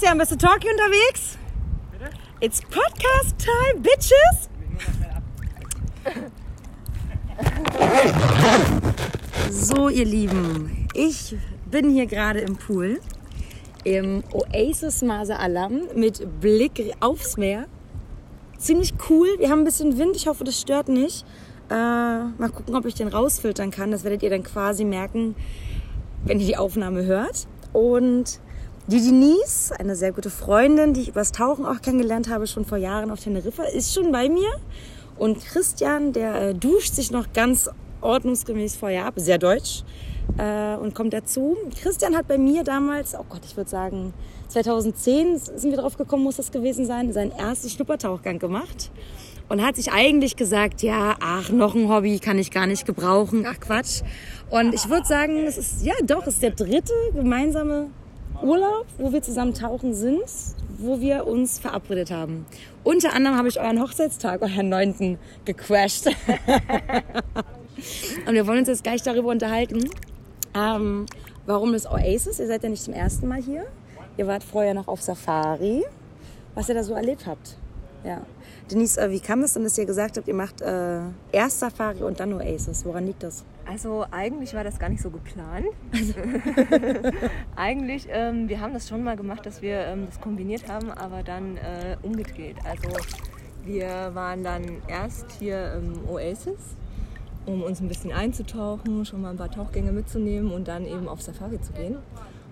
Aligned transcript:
Bist 0.00 0.30
du 0.30 0.36
talkie 0.36 0.68
unterwegs? 0.70 1.36
Bitte? 1.90 2.10
It's 2.40 2.60
podcast 2.62 3.34
time, 3.36 3.82
bitches! 3.82 4.48
So, 9.50 9.88
ihr 9.88 10.04
Lieben, 10.04 10.88
ich 10.94 11.36
bin 11.66 11.90
hier 11.90 12.06
gerade 12.06 12.38
im 12.38 12.56
Pool 12.56 13.00
im 13.82 14.22
Oasis 14.32 15.02
Masa 15.02 15.34
Alam 15.36 15.82
mit 15.96 16.40
Blick 16.40 16.94
aufs 17.00 17.36
Meer. 17.36 17.66
Ziemlich 18.56 18.94
cool. 19.10 19.28
Wir 19.38 19.50
haben 19.50 19.60
ein 19.60 19.64
bisschen 19.64 19.98
Wind. 19.98 20.14
Ich 20.14 20.28
hoffe, 20.28 20.44
das 20.44 20.60
stört 20.60 20.88
nicht. 20.88 21.26
Äh, 21.70 21.74
mal 21.74 22.50
gucken, 22.54 22.76
ob 22.76 22.86
ich 22.86 22.94
den 22.94 23.08
rausfiltern 23.08 23.72
kann. 23.72 23.90
Das 23.90 24.04
werdet 24.04 24.22
ihr 24.22 24.30
dann 24.30 24.44
quasi 24.44 24.84
merken, 24.84 25.34
wenn 26.24 26.38
ihr 26.38 26.46
die 26.46 26.56
Aufnahme 26.56 27.04
hört. 27.04 27.48
Und 27.72 28.40
die 28.88 29.02
Denise, 29.02 29.78
eine 29.78 29.94
sehr 29.96 30.12
gute 30.12 30.30
Freundin, 30.30 30.94
die 30.94 31.02
ich 31.02 31.08
übers 31.08 31.30
Tauchen 31.30 31.66
auch 31.66 31.82
kennengelernt 31.82 32.30
habe, 32.30 32.46
schon 32.46 32.64
vor 32.64 32.78
Jahren 32.78 33.10
auf 33.10 33.20
Teneriffa, 33.20 33.64
ist 33.64 33.92
schon 33.92 34.10
bei 34.12 34.30
mir. 34.30 34.48
Und 35.18 35.44
Christian, 35.44 36.12
der 36.14 36.40
äh, 36.40 36.54
duscht 36.54 36.94
sich 36.94 37.10
noch 37.10 37.32
ganz 37.34 37.68
ordnungsgemäß 38.00 38.76
vorher 38.76 39.04
ab, 39.04 39.14
sehr 39.16 39.36
deutsch, 39.36 39.84
äh, 40.38 40.74
und 40.76 40.94
kommt 40.94 41.12
dazu. 41.12 41.56
Christian 41.82 42.16
hat 42.16 42.28
bei 42.28 42.38
mir 42.38 42.64
damals, 42.64 43.14
oh 43.14 43.26
Gott, 43.28 43.42
ich 43.44 43.58
würde 43.58 43.68
sagen, 43.68 44.14
2010 44.48 45.36
sind 45.36 45.70
wir 45.70 45.78
drauf 45.78 45.98
gekommen, 45.98 46.24
muss 46.24 46.36
das 46.36 46.50
gewesen 46.50 46.86
sein, 46.86 47.12
seinen 47.12 47.32
ersten 47.32 47.68
Schnuppertauchgang 47.68 48.38
gemacht. 48.38 48.90
Und 49.50 49.64
hat 49.64 49.76
sich 49.76 49.92
eigentlich 49.92 50.36
gesagt, 50.36 50.82
ja, 50.82 51.16
ach, 51.20 51.50
noch 51.50 51.74
ein 51.74 51.88
Hobby 51.90 52.18
kann 52.20 52.38
ich 52.38 52.50
gar 52.50 52.66
nicht 52.66 52.86
gebrauchen, 52.86 53.46
ach 53.46 53.60
Quatsch. 53.60 54.02
Und 54.50 54.74
ich 54.74 54.88
würde 54.88 55.06
sagen, 55.06 55.44
es 55.46 55.58
ist, 55.58 55.82
ja 55.82 55.94
doch, 56.02 56.26
es 56.26 56.34
ist 56.34 56.42
der 56.42 56.50
dritte 56.50 56.92
gemeinsame 57.14 57.88
Urlaub, 58.42 58.86
wo 58.98 59.12
wir 59.12 59.22
zusammen 59.22 59.54
tauchen 59.54 59.94
sind, 59.94 60.22
wo 60.78 61.00
wir 61.00 61.26
uns 61.26 61.58
verabredet 61.58 62.10
haben. 62.10 62.46
Unter 62.84 63.12
anderem 63.12 63.36
habe 63.36 63.48
ich 63.48 63.60
euren 63.60 63.80
Hochzeitstag, 63.80 64.42
euren 64.42 64.68
neunten, 64.68 65.18
gecrashed. 65.44 66.06
Und 68.26 68.34
wir 68.34 68.46
wollen 68.46 68.60
uns 68.60 68.68
jetzt 68.68 68.84
gleich 68.84 69.02
darüber 69.02 69.30
unterhalten, 69.30 69.88
ähm, 70.54 71.06
warum 71.46 71.72
das 71.72 71.86
Oasis? 71.86 72.38
Ihr 72.38 72.46
seid 72.46 72.62
ja 72.62 72.68
nicht 72.68 72.82
zum 72.82 72.94
ersten 72.94 73.28
Mal 73.28 73.42
hier. 73.42 73.66
Ihr 74.16 74.26
wart 74.26 74.42
vorher 74.42 74.74
noch 74.74 74.88
auf 74.88 75.02
Safari. 75.02 75.84
Was 76.54 76.68
ihr 76.68 76.74
da 76.74 76.82
so 76.82 76.94
erlebt 76.94 77.26
habt. 77.26 77.56
Ja. 78.04 78.22
Denise, 78.70 78.98
äh, 78.98 79.10
wie 79.10 79.20
kam 79.20 79.42
es 79.42 79.54
denn, 79.54 79.64
dass 79.64 79.78
ihr 79.78 79.86
gesagt 79.86 80.16
habt, 80.16 80.28
ihr 80.28 80.34
macht 80.34 80.60
äh, 80.60 81.00
erst 81.32 81.60
Safari 81.60 82.02
und 82.02 82.18
dann 82.20 82.32
Oasis? 82.32 82.84
Woran 82.84 83.06
liegt 83.06 83.22
das? 83.22 83.44
Also 83.68 84.06
eigentlich 84.10 84.54
war 84.54 84.64
das 84.64 84.78
gar 84.78 84.88
nicht 84.88 85.02
so 85.02 85.10
geplant. 85.10 85.66
Also 85.92 86.14
eigentlich, 87.56 88.08
ähm, 88.10 88.48
wir 88.48 88.60
haben 88.60 88.72
das 88.72 88.88
schon 88.88 89.04
mal 89.04 89.16
gemacht, 89.16 89.44
dass 89.44 89.60
wir 89.60 89.86
ähm, 89.86 90.06
das 90.06 90.20
kombiniert 90.20 90.68
haben, 90.68 90.90
aber 90.90 91.22
dann 91.22 91.58
äh, 91.58 91.96
umgedreht. 92.02 92.56
Also 92.64 92.88
wir 93.64 94.14
waren 94.14 94.42
dann 94.42 94.64
erst 94.88 95.30
hier 95.32 95.74
im 95.74 96.08
Oasis 96.08 96.76
um 97.48 97.62
uns 97.62 97.80
ein 97.80 97.88
bisschen 97.88 98.12
einzutauchen, 98.12 99.04
schon 99.06 99.22
mal 99.22 99.30
ein 99.30 99.36
paar 99.36 99.50
Tauchgänge 99.50 99.90
mitzunehmen 99.90 100.52
und 100.52 100.68
dann 100.68 100.84
eben 100.84 101.08
auf 101.08 101.22
Safari 101.22 101.60
zu 101.60 101.72
gehen. 101.72 101.96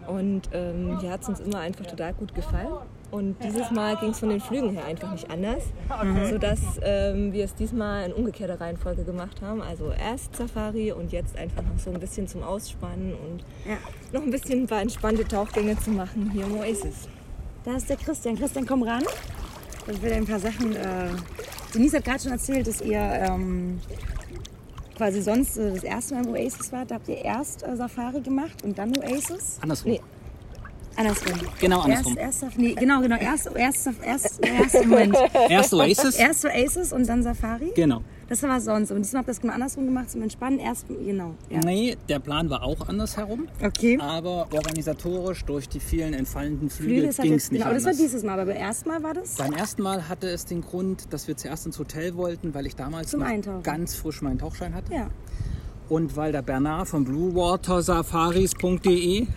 Und 0.06 0.48
ähm, 0.52 0.98
hier 1.00 1.10
hat 1.10 1.22
es 1.22 1.28
uns 1.28 1.40
immer 1.40 1.58
einfach 1.58 1.86
total 1.86 2.14
gut 2.14 2.34
gefallen. 2.34 2.72
Und 3.10 3.36
dieses 3.42 3.70
Mal 3.70 3.96
ging 3.96 4.10
es 4.10 4.18
von 4.18 4.28
den 4.28 4.40
Flügen 4.40 4.70
her 4.70 4.84
einfach 4.84 5.12
nicht 5.12 5.30
anders, 5.30 5.62
mhm. 6.02 6.28
sodass 6.28 6.60
ähm, 6.82 7.32
wir 7.32 7.44
es 7.44 7.54
diesmal 7.54 8.06
in 8.06 8.12
umgekehrter 8.12 8.60
Reihenfolge 8.60 9.04
gemacht 9.04 9.40
haben. 9.42 9.62
Also 9.62 9.92
erst 9.92 10.36
Safari 10.36 10.92
und 10.92 11.12
jetzt 11.12 11.36
einfach 11.36 11.62
noch 11.62 11.78
so 11.78 11.90
ein 11.90 12.00
bisschen 12.00 12.26
zum 12.26 12.42
Ausspannen 12.42 13.14
und 13.14 13.44
ja. 13.64 13.76
noch 14.12 14.22
ein 14.22 14.30
bisschen 14.30 14.62
ein 14.62 14.66
paar 14.66 14.82
entspannte 14.82 15.24
Tauchgänge 15.24 15.78
zu 15.78 15.90
machen 15.90 16.30
hier 16.32 16.44
im 16.44 16.56
Oasis. 16.56 17.08
Da 17.64 17.76
ist 17.76 17.88
der 17.88 17.96
Christian. 17.96 18.36
Christian, 18.36 18.66
komm 18.66 18.82
ran. 18.82 19.02
Ich 19.90 20.02
will 20.02 20.12
ein 20.12 20.26
paar 20.26 20.40
Sachen. 20.40 20.74
Äh, 20.74 21.08
Denise 21.74 21.98
hat 21.98 22.04
gerade 22.04 22.22
schon 22.22 22.32
erzählt, 22.32 22.66
dass 22.66 22.80
ihr 22.80 22.98
ähm, 22.98 23.80
quasi 24.96 25.22
sonst 25.22 25.56
äh, 25.58 25.72
das 25.72 25.84
erste 25.84 26.14
Mal 26.14 26.24
im 26.24 26.32
Oasis 26.32 26.72
wart, 26.72 26.90
da 26.90 26.96
habt 26.96 27.08
ihr 27.08 27.18
erst 27.18 27.62
äh, 27.62 27.76
Safari 27.76 28.20
gemacht 28.20 28.64
und 28.64 28.78
dann 28.78 28.96
Oasis? 28.98 29.58
Andersrum. 29.60 29.92
Nee. 29.92 30.00
Andersrum. 30.96 31.32
Genau 31.60 31.80
andersrum. 31.80 32.16
Erst, 32.16 32.42
erst, 32.42 32.58
nee, 32.58 32.74
genau, 32.74 33.00
genau. 33.00 33.16
Erst, 33.16 33.50
erst, 33.54 33.90
erst, 34.02 34.40
erst, 34.44 34.86
Moment. 34.86 35.16
erst 35.48 35.74
Oasis. 35.74 36.16
Erst 36.16 36.44
Oasis 36.44 36.92
und 36.92 37.06
dann 37.08 37.22
Safari? 37.22 37.72
Genau. 37.74 38.02
Das 38.28 38.42
war 38.42 38.60
sonst. 38.60 38.90
Und 38.90 39.02
diesmal 39.02 39.20
habt 39.20 39.28
ihr 39.28 39.32
das 39.32 39.40
genau 39.40 39.52
andersrum 39.52 39.84
gemacht 39.84 40.10
zum 40.10 40.22
Entspannen. 40.22 40.58
Erst, 40.58 40.88
genau. 40.88 41.34
Ja. 41.50 41.60
Nee, 41.60 41.96
der 42.08 42.18
Plan 42.18 42.50
war 42.50 42.62
auch 42.62 42.88
andersherum. 42.88 43.46
Okay. 43.62 43.98
Aber 44.00 44.48
organisatorisch 44.52 45.44
durch 45.44 45.68
die 45.68 45.80
vielen 45.80 46.14
entfallenden 46.14 46.70
Flüge, 46.70 47.12
Flüge 47.12 47.22
ging 47.22 47.34
es 47.34 47.50
nicht 47.50 47.60
genau, 47.60 47.70
anders. 47.70 47.84
das 47.84 47.94
war 47.94 48.02
dieses 48.02 48.22
Mal, 48.24 48.40
aber 48.40 48.46
beim 48.46 48.60
ersten 48.60 48.88
Mal 48.88 49.02
war 49.02 49.14
das? 49.14 49.34
Beim 49.36 49.52
ersten 49.52 49.82
Mal 49.82 50.08
hatte 50.08 50.28
es 50.28 50.44
den 50.44 50.62
Grund, 50.62 51.12
dass 51.12 51.28
wir 51.28 51.36
zuerst 51.36 51.66
ins 51.66 51.78
Hotel 51.78 52.16
wollten, 52.16 52.54
weil 52.54 52.66
ich 52.66 52.74
damals 52.74 53.12
noch 53.12 53.26
ganz 53.62 53.94
frisch 53.94 54.22
meinen 54.22 54.38
Tauchschein 54.38 54.74
hatte. 54.74 54.92
Ja 54.92 55.10
und 55.88 56.16
weil 56.16 56.32
der 56.32 56.42
Bernard 56.42 56.88
von 56.88 57.04
bluewatersafaris.de 57.04 59.28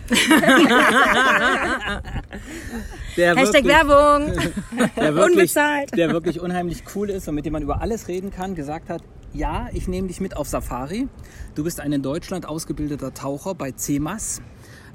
der 3.16 3.36
Hashtag 3.36 3.64
wirklich, 3.64 3.66
Werbung 3.74 4.32
der 4.96 5.14
wirklich, 5.14 5.36
Unbezahlt. 5.36 5.96
der 5.96 6.10
wirklich 6.12 6.40
unheimlich 6.40 6.82
cool 6.94 7.10
ist 7.10 7.28
und 7.28 7.36
mit 7.36 7.44
dem 7.44 7.52
man 7.52 7.62
über 7.62 7.80
alles 7.80 8.08
reden 8.08 8.30
kann, 8.30 8.56
gesagt 8.56 8.88
hat, 8.88 9.02
ja, 9.32 9.68
ich 9.72 9.86
nehme 9.86 10.08
dich 10.08 10.20
mit 10.20 10.36
auf 10.36 10.48
Safari. 10.48 11.06
Du 11.54 11.62
bist 11.62 11.78
ein 11.78 11.92
in 11.92 12.02
Deutschland 12.02 12.46
ausgebildeter 12.46 13.14
Taucher 13.14 13.54
bei 13.54 13.70
CEMAS. 13.70 14.42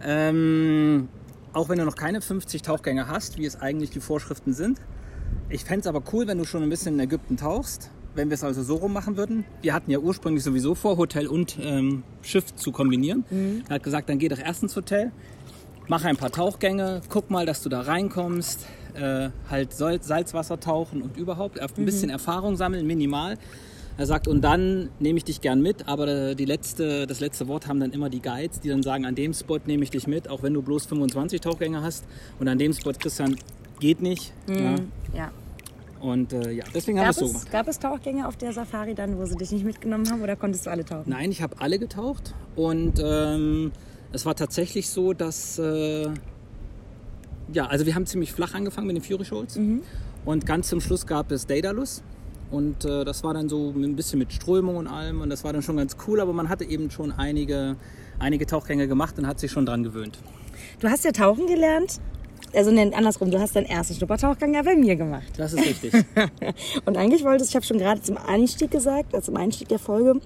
Ähm, 0.04 1.08
auch 1.54 1.70
wenn 1.70 1.78
du 1.78 1.86
noch 1.86 1.96
keine 1.96 2.20
50 2.20 2.62
Tauchgänge 2.62 3.08
hast, 3.08 3.38
wie 3.38 3.46
es 3.46 3.62
eigentlich 3.62 3.92
die 3.92 4.02
Vorschriften 4.02 4.52
sind. 4.54 4.82
Ich 5.48 5.64
fände 5.64 5.80
es 5.82 5.88
aber 5.88 6.04
cool, 6.12 6.28
wenn 6.28 6.38
du 6.38 6.44
schon 6.44 6.64
ein 6.64 6.70
bisschen 6.70 6.96
in 6.96 7.00
Ägypten 7.00 7.38
tauchst 7.38 7.92
wenn 8.16 8.30
wir 8.30 8.36
es 8.36 8.44
also 8.44 8.64
so 8.64 8.76
rum 8.76 8.94
machen 8.94 9.18
würden. 9.18 9.46
Wir 9.62 9.74
hatten 9.74 9.92
ja 9.92 10.00
ursprünglich 10.00 10.44
sowieso 10.44 10.76
vor, 10.76 10.98
Hotel 10.98 11.28
und 11.28 11.58
ähm, 11.62 12.04
Schiff 12.22 12.56
zu 12.56 12.72
kombinieren. 12.72 13.26
Mhm. 13.30 13.64
Er 13.68 13.76
hat 13.76 13.84
gesagt, 13.84 14.10
dann 14.10 14.20
geh 14.20 14.28
doch 14.28 14.40
erst 14.40 14.64
ins 14.64 14.76
Hotel, 14.76 15.12
mach 15.88 16.04
ein 16.06 16.18
paar 16.18 16.32
Tauchgänge, 16.32 17.02
guck 17.10 17.30
mal, 17.30 17.46
dass 17.46 17.62
du 17.62 17.70
da 17.70 17.82
reinkommst, 17.82 18.66
äh, 18.96 19.30
halt 19.50 19.74
Salzwasser 19.74 20.60
tauchen 20.60 21.02
und 21.02 21.18
überhaupt 21.18 21.60
ein 21.60 21.70
mhm. 21.76 21.86
bisschen 21.86 22.10
Erfahrung 22.10 22.56
sammeln, 22.56 22.88
minimal. 22.88 23.38
Er 23.98 24.06
sagt, 24.06 24.28
und 24.28 24.42
dann 24.42 24.90
nehme 25.00 25.18
ich 25.18 25.24
dich 25.24 25.40
gern 25.40 25.62
mit, 25.62 25.88
aber 25.88 26.36
die 26.36 26.44
letzte, 26.44 27.08
das 27.08 27.22
letzte 27.22 27.48
Wort 27.48 27.68
haben 27.68 27.80
dann 27.80 27.94
immer 27.94 28.10
die 28.10 28.22
Guides, 28.22 28.60
die 28.60 28.68
dann 28.68 28.84
sagen, 28.84 29.06
an 29.06 29.16
dem 29.16 29.34
Spot 29.34 29.60
nehme 29.66 29.84
ich 29.84 29.90
dich 29.90 30.06
mit, 30.06 30.30
auch 30.30 30.44
wenn 30.44 30.54
du 30.54 30.62
bloß 30.62 30.86
25 30.88 31.40
Tauchgänge 31.40 31.82
hast. 31.82 32.04
Und 32.38 32.50
an 32.50 32.58
dem 32.58 32.74
Spot, 32.74 32.92
Christian, 32.92 33.38
geht 33.80 34.02
nicht. 34.02 34.34
Mhm. 34.48 34.56
Ja. 35.14 35.18
ja. 35.18 35.32
Und 36.06 36.34
äh, 36.34 36.52
ja, 36.52 36.64
deswegen 36.74 37.00
haben 37.00 37.06
wir 37.06 37.10
es 37.10 37.16
so 37.18 37.28
gemacht. 37.28 37.52
Gab 37.52 37.68
es 37.68 37.80
Tauchgänge 37.80 38.28
auf 38.28 38.38
der 38.38 38.54
Safari 38.54 38.94
dann, 38.94 39.18
wo 39.18 39.26
sie 39.26 39.36
dich 39.36 39.52
nicht 39.52 39.66
mitgenommen 39.66 40.10
haben 40.12 40.22
oder 40.22 40.36
konntest 40.36 40.68
du 40.68 40.70
alle 40.70 40.86
tauchen? 40.86 41.10
Nein, 41.10 41.32
ich 41.32 41.42
habe 41.42 41.56
alle 41.60 41.80
getaucht 41.80 42.36
und 42.56 43.02
ähm, 43.04 43.72
es 44.12 44.24
war 44.26 44.36
tatsächlich 44.36 44.90
so, 44.90 45.14
dass 45.14 45.58
äh, 45.58 46.10
ja, 47.52 47.66
also 47.66 47.88
wir 47.88 47.96
haben 47.96 48.06
ziemlich 48.06 48.32
flach 48.34 48.54
angefangen 48.54 48.86
mit 48.86 48.96
den 48.98 49.04
Fury 49.04 49.26
Shoals 49.26 49.58
mhm. 49.58 49.82
und 50.26 50.46
ganz 50.46 50.70
zum 50.70 50.80
Schluss 50.80 51.08
gab 51.08 51.32
es 51.32 51.48
Daedalus 51.48 52.04
und 52.52 52.86
äh, 52.86 53.04
das 53.04 53.24
war 53.24 53.34
dann 53.34 53.50
so 53.50 53.72
ein 53.72 53.96
bisschen 53.96 54.20
mit 54.20 54.32
Strömung 54.32 54.78
und 54.78 54.88
allem 54.88 55.22
und 55.22 55.32
das 55.32 55.44
war 55.44 55.54
dann 55.54 55.64
schon 55.64 55.78
ganz 55.78 55.98
cool, 56.08 56.20
aber 56.20 56.34
man 56.34 56.50
hatte 56.50 56.66
eben 56.66 56.92
schon 56.92 57.14
einige, 57.14 57.78
einige 58.20 58.46
Tauchgänge 58.46 58.88
gemacht 58.88 59.18
und 59.18 59.26
hat 59.26 59.40
sich 59.40 59.52
schon 59.52 59.66
dran 59.66 59.84
gewöhnt. 59.84 60.20
Du 60.80 60.88
hast 60.88 61.04
ja 61.04 61.12
tauchen 61.12 61.48
gelernt 61.48 62.00
also 62.56 62.72
nein, 62.72 62.94
andersrum, 62.94 63.32
du 63.32 63.40
hast 63.40 63.56
deinen 63.56 63.66
ersten 63.66 63.96
Schnuppertauchgang 63.96 64.54
ja 64.54 64.62
bei 64.62 64.76
mir 64.76 64.96
gemacht. 64.96 65.34
Das 65.38 65.54
ist 65.54 65.66
richtig. 65.66 65.94
und 66.86 66.98
eigentlich 66.98 67.24
wolltest, 67.24 67.52
ich 67.52 67.56
habe 67.56 67.66
schon 67.66 67.78
gerade 67.78 68.02
zum 68.02 68.18
Einstieg 68.18 68.72
gesagt, 68.72 69.14
also 69.14 69.32
zum 69.32 69.38
Einstieg 69.38 69.68
der 69.68 69.80
Folge, 69.80 70.20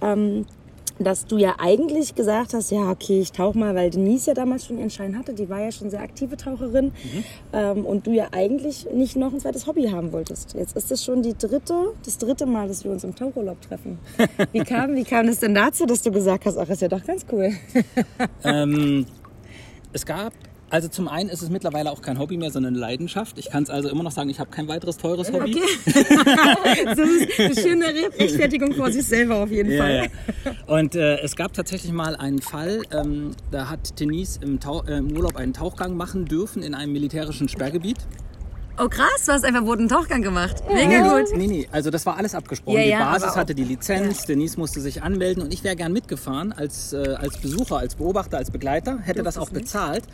ähm, 0.00 0.46
dass 1.00 1.24
du 1.26 1.38
ja 1.38 1.54
eigentlich 1.58 2.14
gesagt 2.14 2.52
hast, 2.52 2.70
ja, 2.70 2.90
okay, 2.90 3.20
ich 3.20 3.32
tauche 3.32 3.56
mal, 3.56 3.74
weil 3.74 3.88
Denise 3.88 4.28
ja 4.28 4.34
damals 4.34 4.66
schon 4.66 4.78
ihren 4.78 4.90
Schein 4.90 5.18
hatte, 5.18 5.32
die 5.32 5.48
war 5.48 5.60
ja 5.60 5.72
schon 5.72 5.88
sehr 5.88 6.02
aktive 6.02 6.36
Taucherin 6.36 6.86
mhm. 6.86 7.24
ähm, 7.54 7.86
und 7.86 8.06
du 8.06 8.12
ja 8.12 8.28
eigentlich 8.32 8.86
nicht 8.92 9.16
noch 9.16 9.32
ein 9.32 9.40
zweites 9.40 9.66
Hobby 9.66 9.88
haben 9.88 10.12
wolltest. 10.12 10.54
Jetzt 10.54 10.76
ist 10.76 10.92
es 10.92 11.02
schon 11.02 11.22
die 11.22 11.34
dritte, 11.36 11.94
das 12.04 12.18
dritte 12.18 12.44
Mal, 12.44 12.68
dass 12.68 12.84
wir 12.84 12.90
uns 12.90 13.02
im 13.02 13.14
Tauchurlaub 13.14 13.60
treffen. 13.62 13.98
Wie 14.52 14.60
kam, 14.60 14.94
wie 14.94 15.04
kam 15.04 15.28
es 15.28 15.40
denn 15.40 15.54
dazu, 15.54 15.86
dass 15.86 16.02
du 16.02 16.10
gesagt 16.10 16.44
hast, 16.44 16.58
ach, 16.58 16.68
ist 16.68 16.82
ja 16.82 16.88
doch 16.88 17.04
ganz 17.04 17.24
cool? 17.32 17.52
ähm, 18.44 19.06
es 19.92 20.04
gab 20.04 20.32
also 20.70 20.88
zum 20.88 21.08
einen 21.08 21.28
ist 21.28 21.42
es 21.42 21.50
mittlerweile 21.50 21.90
auch 21.90 22.00
kein 22.00 22.18
Hobby 22.18 22.36
mehr, 22.36 22.50
sondern 22.50 22.74
eine 22.74 22.80
Leidenschaft. 22.80 23.38
Ich 23.38 23.50
kann 23.50 23.64
es 23.64 23.70
also 23.70 23.88
immer 23.88 24.04
noch 24.04 24.12
sagen, 24.12 24.30
ich 24.30 24.38
habe 24.38 24.50
kein 24.50 24.68
weiteres 24.68 24.96
teures 24.96 25.32
Hobby. 25.32 25.56
Okay. 25.56 26.84
das 26.84 26.98
ist 26.98 27.40
eine 27.40 27.54
schöne 27.60 27.86
Rechtfertigung 28.18 28.74
vor 28.74 28.90
sich 28.90 29.04
selber 29.04 29.36
auf 29.36 29.50
jeden 29.50 29.76
Fall. 29.76 30.10
Ja, 30.44 30.52
ja. 30.52 30.52
Und 30.66 30.94
äh, 30.94 31.18
es 31.18 31.34
gab 31.34 31.52
tatsächlich 31.52 31.92
mal 31.92 32.14
einen 32.14 32.40
Fall, 32.40 32.82
ähm, 32.92 33.32
da 33.50 33.68
hat 33.68 33.98
Denise 33.98 34.38
im, 34.42 34.60
Tau 34.60 34.84
äh, 34.84 34.98
im 34.98 35.12
Urlaub 35.12 35.36
einen 35.36 35.52
Tauchgang 35.52 35.96
machen 35.96 36.24
dürfen 36.24 36.62
in 36.62 36.74
einem 36.74 36.92
militärischen 36.92 37.48
Sperrgebiet. 37.48 37.98
Oh 38.78 38.88
krass, 38.88 39.26
du 39.26 39.32
hast 39.32 39.44
einfach 39.44 39.66
wohl 39.66 39.76
einen 39.76 39.88
Tauchgang 39.88 40.22
gemacht. 40.22 40.62
Mega 40.72 41.18
gut. 41.18 41.36
Nee, 41.36 41.48
nee, 41.48 41.68
also 41.70 41.90
das 41.90 42.06
war 42.06 42.16
alles 42.16 42.34
abgesprochen. 42.34 42.78
Ja, 42.78 42.82
die 42.84 43.20
Basis 43.20 43.36
hatte 43.36 43.54
die 43.54 43.64
Lizenz, 43.64 44.20
ja. 44.20 44.26
Denise 44.28 44.58
musste 44.58 44.80
sich 44.80 45.02
anmelden 45.02 45.42
und 45.42 45.52
ich 45.52 45.64
wäre 45.64 45.76
gern 45.76 45.92
mitgefahren 45.92 46.52
als, 46.52 46.92
äh, 46.94 47.16
als 47.18 47.38
Besucher, 47.38 47.76
als 47.76 47.96
Beobachter, 47.96 48.38
als 48.38 48.50
Begleiter, 48.50 48.98
hätte 49.00 49.22
das 49.22 49.36
auch 49.36 49.50
bezahlt. 49.50 50.04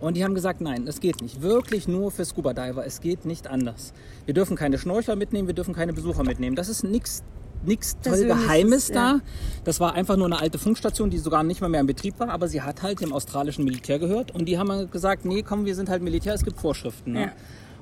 Und 0.00 0.16
die 0.16 0.24
haben 0.24 0.34
gesagt, 0.34 0.60
nein, 0.60 0.86
es 0.86 1.00
geht 1.00 1.20
nicht. 1.20 1.42
Wirklich 1.42 1.86
nur 1.86 2.10
für 2.10 2.24
Scuba 2.24 2.54
Diver. 2.54 2.86
Es 2.86 3.00
geht 3.00 3.26
nicht 3.26 3.48
anders. 3.48 3.92
Wir 4.24 4.34
dürfen 4.34 4.56
keine 4.56 4.78
Schnorchler 4.78 5.14
mitnehmen, 5.14 5.46
wir 5.46 5.54
dürfen 5.54 5.74
keine 5.74 5.92
Besucher 5.92 6.24
mitnehmen. 6.24 6.56
Das 6.56 6.68
ist 6.68 6.84
nichts 6.84 7.22
nichts 7.62 7.98
toll 8.02 8.24
Geheimes 8.24 8.88
da. 8.88 8.94
Ja. 8.94 9.20
Das 9.64 9.80
war 9.80 9.94
einfach 9.94 10.16
nur 10.16 10.26
eine 10.26 10.40
alte 10.40 10.58
Funkstation, 10.58 11.10
die 11.10 11.18
sogar 11.18 11.42
nicht 11.42 11.60
mal 11.60 11.68
mehr 11.68 11.80
in 11.80 11.86
Betrieb 11.86 12.18
war, 12.18 12.30
aber 12.30 12.48
sie 12.48 12.62
hat 12.62 12.82
halt 12.82 13.00
dem 13.02 13.12
australischen 13.12 13.64
Militär 13.64 13.98
gehört 13.98 14.30
und 14.34 14.46
die 14.46 14.58
haben 14.58 14.90
gesagt, 14.90 15.26
nee, 15.26 15.42
komm, 15.42 15.66
wir 15.66 15.74
sind 15.74 15.90
halt 15.90 16.02
Militär, 16.02 16.32
es 16.32 16.44
gibt 16.44 16.58
Vorschriften. 16.58 17.12
Ne? 17.12 17.20
Ja. 17.20 17.32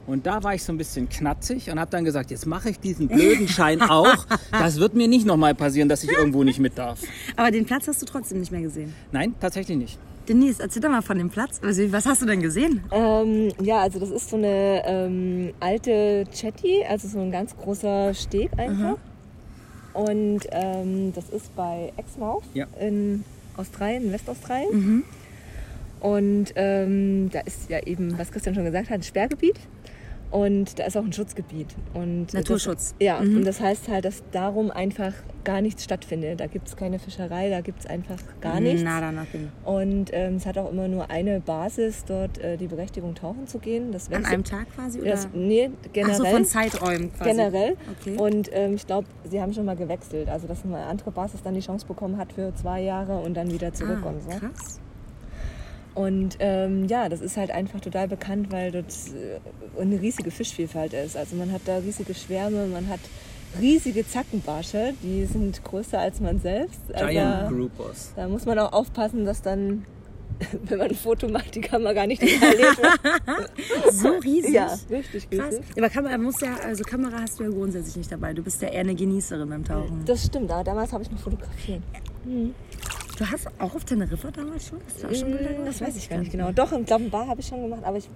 Und 0.09 0.27
da 0.27 0.43
war 0.43 0.55
ich 0.55 0.65
so 0.65 0.73
ein 0.73 0.79
bisschen 0.79 1.09
knatzig 1.09 1.71
und 1.71 1.79
habe 1.79 1.91
dann 1.91 2.05
gesagt, 2.05 2.31
jetzt 2.31 2.47
mache 2.47 2.71
ich 2.71 2.81
diesen 2.81 3.09
blöden 3.09 3.47
Schein 3.47 3.83
auch. 3.83 4.27
Das 4.51 4.81
wird 4.81 4.95
mir 4.95 5.07
nicht 5.07 5.27
nochmal 5.27 5.55
passieren, 5.55 5.89
dass 5.89 6.03
ich 6.03 6.11
irgendwo 6.11 6.43
nicht 6.43 6.59
mit 6.59 6.79
darf. 6.79 7.01
Aber 7.37 7.51
den 7.51 7.67
Platz 7.67 7.87
hast 7.87 8.01
du 8.01 8.07
trotzdem 8.07 8.41
nicht 8.41 8.51
mehr 8.51 8.63
gesehen? 8.63 8.95
Nein, 9.13 9.35
tatsächlich 9.39 9.77
nicht. 9.77 9.99
Denise, 10.29 10.61
erzähl 10.61 10.83
doch 10.83 10.91
mal 10.91 11.03
von 11.03 11.19
dem 11.19 11.31
Platz. 11.31 11.61
Was 11.63 12.07
hast 12.07 12.23
du 12.23 12.27
denn 12.27 12.43
gesehen? 12.43 12.83
Ähm, 12.91 13.51
ja, 13.61 13.81
also 13.81 13.99
das 13.99 14.11
ist 14.11 14.29
so 14.29 14.37
eine 14.37 14.83
ähm, 14.85 15.53
alte 15.61 16.25
Chatty, 16.33 16.85
also 16.89 17.09
so 17.09 17.21
ein 17.21 17.31
ganz 17.31 17.57
großer 17.57 18.13
Steg 18.15 18.51
einfach. 18.59 18.97
Mhm. 18.97 19.09
Und 19.95 20.41
ähm, 20.53 21.13
das 21.15 21.29
ist 21.31 21.55
bei 21.57 21.93
Exmouth 21.97 22.45
ja. 22.55 22.67
in 22.79 23.25
Australien, 23.57 24.05
in 24.05 24.13
Westaustralien. 24.13 24.69
Mhm. 24.73 25.05
Und 26.01 26.53
ähm, 26.55 27.31
da 27.31 27.41
ist 27.41 27.69
ja 27.69 27.81
eben, 27.81 28.17
was 28.19 28.31
Christian 28.31 28.55
schon 28.55 28.65
gesagt 28.65 28.91
hat, 28.91 28.99
ein 28.99 29.03
Sperrgebiet. 29.03 29.59
Und 30.31 30.79
da 30.79 30.85
ist 30.85 30.97
auch 30.97 31.05
ein 31.05 31.13
Schutzgebiet. 31.13 31.75
Und 31.95 32.35
Naturschutz. 32.35 32.95
Das, 32.99 33.07
ja, 33.07 33.21
mhm. 33.21 33.39
und 33.39 33.47
das 33.47 33.61
heißt 33.61 33.89
halt, 33.89 34.05
dass 34.05 34.23
darum 34.31 34.71
einfach 34.71 35.13
gar 35.45 35.63
nichts 35.63 35.85
stattfindet. 35.85 36.41
Da 36.41 36.47
gibt 36.47 36.69
es 36.69 36.77
keine 36.77 36.99
Fischerei, 36.99 37.49
da 37.49 37.63
gibt 37.63 37.81
es 37.81 37.87
einfach 37.87 38.19
gar 38.43 38.61
nichts. 38.61 38.83
Nada, 38.83 39.11
nothing. 39.11 39.49
Und 39.65 40.11
ähm, 40.13 40.37
es 40.37 40.45
hat 40.45 40.59
auch 40.59 40.71
immer 40.71 40.89
nur 40.89 41.11
eine 41.11 41.41
Basis, 41.41 42.05
dort 42.05 42.37
äh, 42.39 42.59
die 42.59 42.67
Berechtigung 42.67 43.15
tauchen 43.15 43.47
zu 43.47 43.59
gehen. 43.59 43.91
Das 43.91 44.13
An 44.13 44.27
einem 44.27 44.45
Tag 44.45 44.67
quasi? 44.75 45.01
Oder? 45.01 45.13
Das, 45.13 45.29
nee, 45.33 45.71
generell. 45.95 46.15
Ach 46.15 46.19
so, 46.19 46.25
von 46.27 46.45
Zeiträumen 46.45 47.13
quasi. 47.15 47.31
Generell. 47.31 47.77
Okay. 48.01 48.17
Und 48.19 48.51
ähm, 48.53 48.75
ich 48.75 48.87
glaube, 48.87 49.09
sie 49.25 49.41
haben 49.41 49.55
schon 49.55 49.65
mal 49.65 49.77
gewechselt. 49.77 50.29
Also, 50.29 50.47
dass 50.47 50.65
eine 50.65 50.85
andere 50.85 51.11
Basis 51.11 51.43
dann 51.43 51.55
die 51.55 51.61
Chance 51.61 51.87
bekommen 51.87 52.19
hat 52.19 52.35
für 52.35 52.55
zwei 52.55 52.83
Jahre 52.83 53.19
und 53.19 53.35
dann 53.35 53.51
wieder 53.51 53.73
zurück 53.73 54.01
ah, 54.05 54.09
und 54.09 54.23
so. 54.23 54.29
Krass. 54.39 54.81
Und 55.99 56.37
ähm, 56.39 56.87
ja, 56.87 57.09
das 57.09 57.21
ist 57.21 57.37
halt 57.37 57.51
einfach 57.51 57.81
total 57.81 58.07
bekannt, 58.07 58.53
weil 58.53 58.71
dort 58.71 58.87
äh, 58.87 59.81
eine 59.81 60.01
riesige 60.01 60.31
Fischvielfalt 60.31 60.93
ist. 60.93 61.17
Also 61.17 61.35
man 61.35 61.51
hat 61.51 61.63
da 61.65 61.79
riesige 61.79 62.15
Schwärme, 62.15 62.69
man 62.69 62.89
hat 62.89 63.01
riesige 63.61 64.07
Zackenbarsche, 64.07 64.95
die 65.03 65.25
sind 65.25 65.65
größer 65.65 65.99
als 65.99 66.21
man 66.21 66.39
selbst. 66.39 66.81
Also 66.95 67.09
Giant 67.09 67.49
Groupers. 67.49 68.13
Da 68.15 68.29
muss 68.29 68.47
man 68.47 68.61
auch 68.61 68.73
aufpassen, 68.73 69.25
dass 69.25 69.43
dann, 69.43 69.87
wenn 70.67 70.79
man 70.79 70.91
ein 70.91 70.95
Foto 70.95 71.27
macht, 71.29 71.57
die 71.57 71.63
Kamera 71.63 72.07
nicht 72.07 72.23
installiert 72.23 72.79
wird. 72.79 73.93
so 73.93 74.11
riesig? 74.23 74.55
Ja, 74.55 74.79
richtig 74.89 75.29
Krass. 75.29 75.59
Aber 75.77 75.89
Kamera 75.89 76.17
muss 76.17 76.41
ja, 76.41 76.59
also 76.65 76.85
Kamera 76.85 77.23
hast 77.23 77.41
du 77.41 77.43
ja 77.43 77.51
grundsätzlich 77.51 77.97
nicht 77.97 78.13
dabei. 78.13 78.35
Du 78.35 78.43
bist 78.45 78.63
ja 78.63 78.69
eher 78.69 78.83
eine 78.83 78.95
Genießerin 78.95 79.49
beim 79.49 79.65
Tauchen. 79.65 80.05
Das 80.05 80.25
stimmt, 80.25 80.49
aber 80.53 80.63
damals 80.63 80.93
habe 80.93 81.03
ich 81.03 81.11
noch 81.11 81.19
fotografiert. 81.19 81.83
Mhm. 82.25 82.55
Du 83.19 83.29
hast 83.29 83.49
auch 83.59 83.75
auf 83.75 83.85
Teneriffa 83.85 84.31
damals 84.31 84.69
schon? 84.69 84.79
Hast 84.87 85.03
du 85.03 85.09
auch 85.09 85.15
schon 85.15 85.33
mm, 85.33 85.65
Das 85.65 85.81
weiß 85.81 85.97
ich 85.97 86.09
gar 86.09 86.19
nicht 86.19 86.31
genau. 86.31 86.53
Doch, 86.53 86.71
im 86.71 86.85
Bar 87.11 87.27
habe 87.27 87.41
ich 87.41 87.47
schon 87.47 87.63
gemacht, 87.63 87.83
aber 87.85 87.97
ich. 87.97 88.09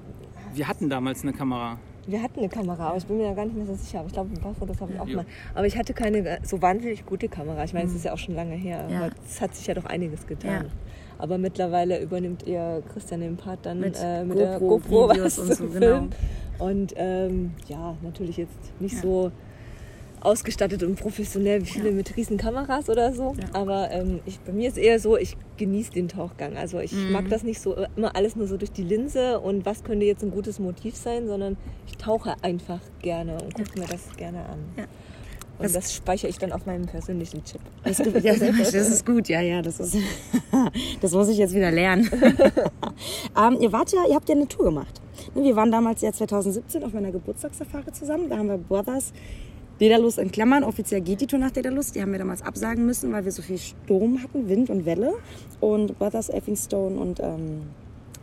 Wir 0.55 0.69
hatten 0.69 0.89
damals 0.89 1.23
eine 1.23 1.33
Kamera. 1.33 1.79
Wir 2.07 2.23
hatten 2.23 2.39
eine 2.39 2.49
Kamera, 2.49 2.89
aber 2.89 2.99
ich 2.99 3.07
bin 3.07 3.17
mir 3.17 3.27
ja 3.27 3.35
gar 3.35 3.45
nicht 3.45 3.57
mehr 3.57 3.67
so 3.67 3.75
sicher. 3.75 3.99
Aber 3.99 4.07
ich 4.07 4.13
glaube, 4.13 4.31
ein 4.33 4.41
paar 4.41 4.55
Fotos 4.55 4.81
habe 4.81 4.93
ich 4.93 5.01
auch 5.01 5.09
ja. 5.09 5.17
mal. 5.17 5.27
Aber 5.55 5.67
ich 5.67 5.77
hatte 5.77 5.93
keine 5.93 6.39
so 6.45 6.63
wahnsinnig 6.63 7.05
gute 7.05 7.29
Kamera. 7.29 7.65
Ich 7.65 7.73
meine, 7.73 7.87
es 7.87 7.93
mhm. 7.93 7.97
ist 7.97 8.05
ja 8.05 8.13
auch 8.13 8.19
schon 8.19 8.37
lange 8.37 8.55
her. 8.55 8.87
Ja. 8.89 8.99
Aber 8.99 9.11
es 9.27 9.41
hat 9.41 9.57
sich 9.57 9.67
ja 9.67 9.75
doch 9.75 9.87
einiges 9.87 10.27
getan. 10.27 10.67
Ja. 10.67 10.71
Aber 11.19 11.37
mittlerweile 11.37 12.01
übernimmt 12.01 12.47
ihr 12.47 12.83
Christian 12.93 13.21
den 13.21 13.37
Part 13.37 13.67
dann 13.67 13.81
mit, 13.81 13.97
äh, 14.01 14.25
mit 14.25 14.37
GoPro, 14.37 14.45
der 14.45 14.59
GoPro 14.59 15.09
was 15.25 15.39
und 15.39 15.55
so, 15.55 15.67
genau. 15.67 16.09
Und 16.59 16.95
ähm, 16.97 17.53
ja, 17.69 17.97
natürlich 18.03 18.37
jetzt 18.37 18.81
nicht 18.81 18.97
so 18.99 19.33
ausgestattet 20.25 20.83
und 20.83 20.97
professionell 20.97 21.63
wie 21.63 21.67
viele 21.67 21.91
ja. 21.91 21.95
mit 21.95 22.17
riesen 22.17 22.37
Kameras 22.37 22.89
oder 22.89 23.13
so. 23.13 23.35
Ja. 23.39 23.61
Aber 23.61 23.91
ähm, 23.91 24.21
ich, 24.27 24.39
bei 24.41 24.53
mir 24.53 24.69
ist 24.69 24.79
eher 24.79 24.99
so, 25.01 25.17
ich 25.17 25.37
genieße 25.57 25.93
den 25.93 26.09
Tauchgang. 26.09 26.57
Also 26.57 26.79
ich 26.79 26.93
mhm. 26.93 27.13
mag 27.13 27.29
das 27.29 27.43
nicht 27.43 27.61
so 27.61 27.77
immer 27.97 28.15
alles 28.17 28.37
nur 28.37 28.47
so 28.47 28.57
durch 28.57 28.73
die 28.73 28.85
Linse 28.85 29.41
und 29.41 29.67
was 29.67 29.85
könnte 29.85 30.07
jetzt 30.07 30.23
ein 30.23 30.31
gutes 30.31 30.59
Motiv 30.59 30.97
sein, 30.97 31.27
sondern 31.27 31.57
ich 31.87 31.97
tauche 31.97 32.35
einfach 32.43 32.81
gerne 33.01 33.35
und 33.35 33.55
gucke 33.55 33.71
ja. 33.75 33.83
mir 33.83 33.89
das 33.89 34.17
gerne 34.17 34.45
an. 34.47 34.59
Und 35.59 35.65
das, 35.65 35.73
das, 35.73 35.95
speichere 35.95 36.29
ich 36.29 36.39
dann 36.39 36.51
auf 36.51 36.67
meinem 36.67 36.87
persönlichen 36.87 37.45
Chip. 37.45 37.61
Das, 37.85 37.99
ja, 37.99 38.35
das 38.35 38.73
ist 38.73 39.07
gut, 39.07 39.29
ja, 39.29 39.41
ja. 39.41 39.63
Das, 39.63 39.79
ist, 39.79 39.97
das 41.01 41.13
muss 41.13 41.29
ich 41.29 41.39
jetzt 41.39 41.55
wieder 41.55 41.71
lernen. 41.71 42.11
ähm, 43.39 43.59
ihr 43.61 43.71
wart 43.71 43.93
ja, 43.93 44.01
ihr 44.09 44.15
habt 44.15 44.29
ja 44.29 44.35
eine 44.35 44.49
Tour 44.49 44.67
gemacht. 44.67 45.01
Wir 45.35 45.55
waren 45.55 45.71
damals 45.71 46.01
ja 46.03 46.13
2017 46.13 46.83
auf 46.83 46.93
meiner 46.93 47.13
Geburtstagssafari 47.13 47.93
zusammen. 47.93 48.29
Da 48.29 48.39
haben 48.39 48.49
wir 48.49 48.59
Brothers 48.59 49.13
Daedalus 49.79 50.19
in 50.19 50.31
Klammern. 50.31 50.65
Offiziell 50.65 51.01
geht 51.01 51.21
die 51.21 51.27
Tour 51.27 51.39
nach 51.39 51.51
Daedalus. 51.51 51.93
Die 51.93 52.03
haben 52.03 52.13
wir 52.13 52.19
damals 52.19 52.43
absagen 52.43 52.87
müssen, 52.87 53.13
weil 53.13 53.25
wir 53.25 53.33
so 53.33 53.43
viel 53.43 53.59
Sturm 53.59 54.23
hatten, 54.23 54.49
Wind 54.49 54.71
und 54.71 54.87
Welle. 54.87 55.15
Und 55.61 55.99
Brothers 55.99 56.29
Elphinstone 56.29 56.97
und 56.97 57.21
ähm, 57.21 57.63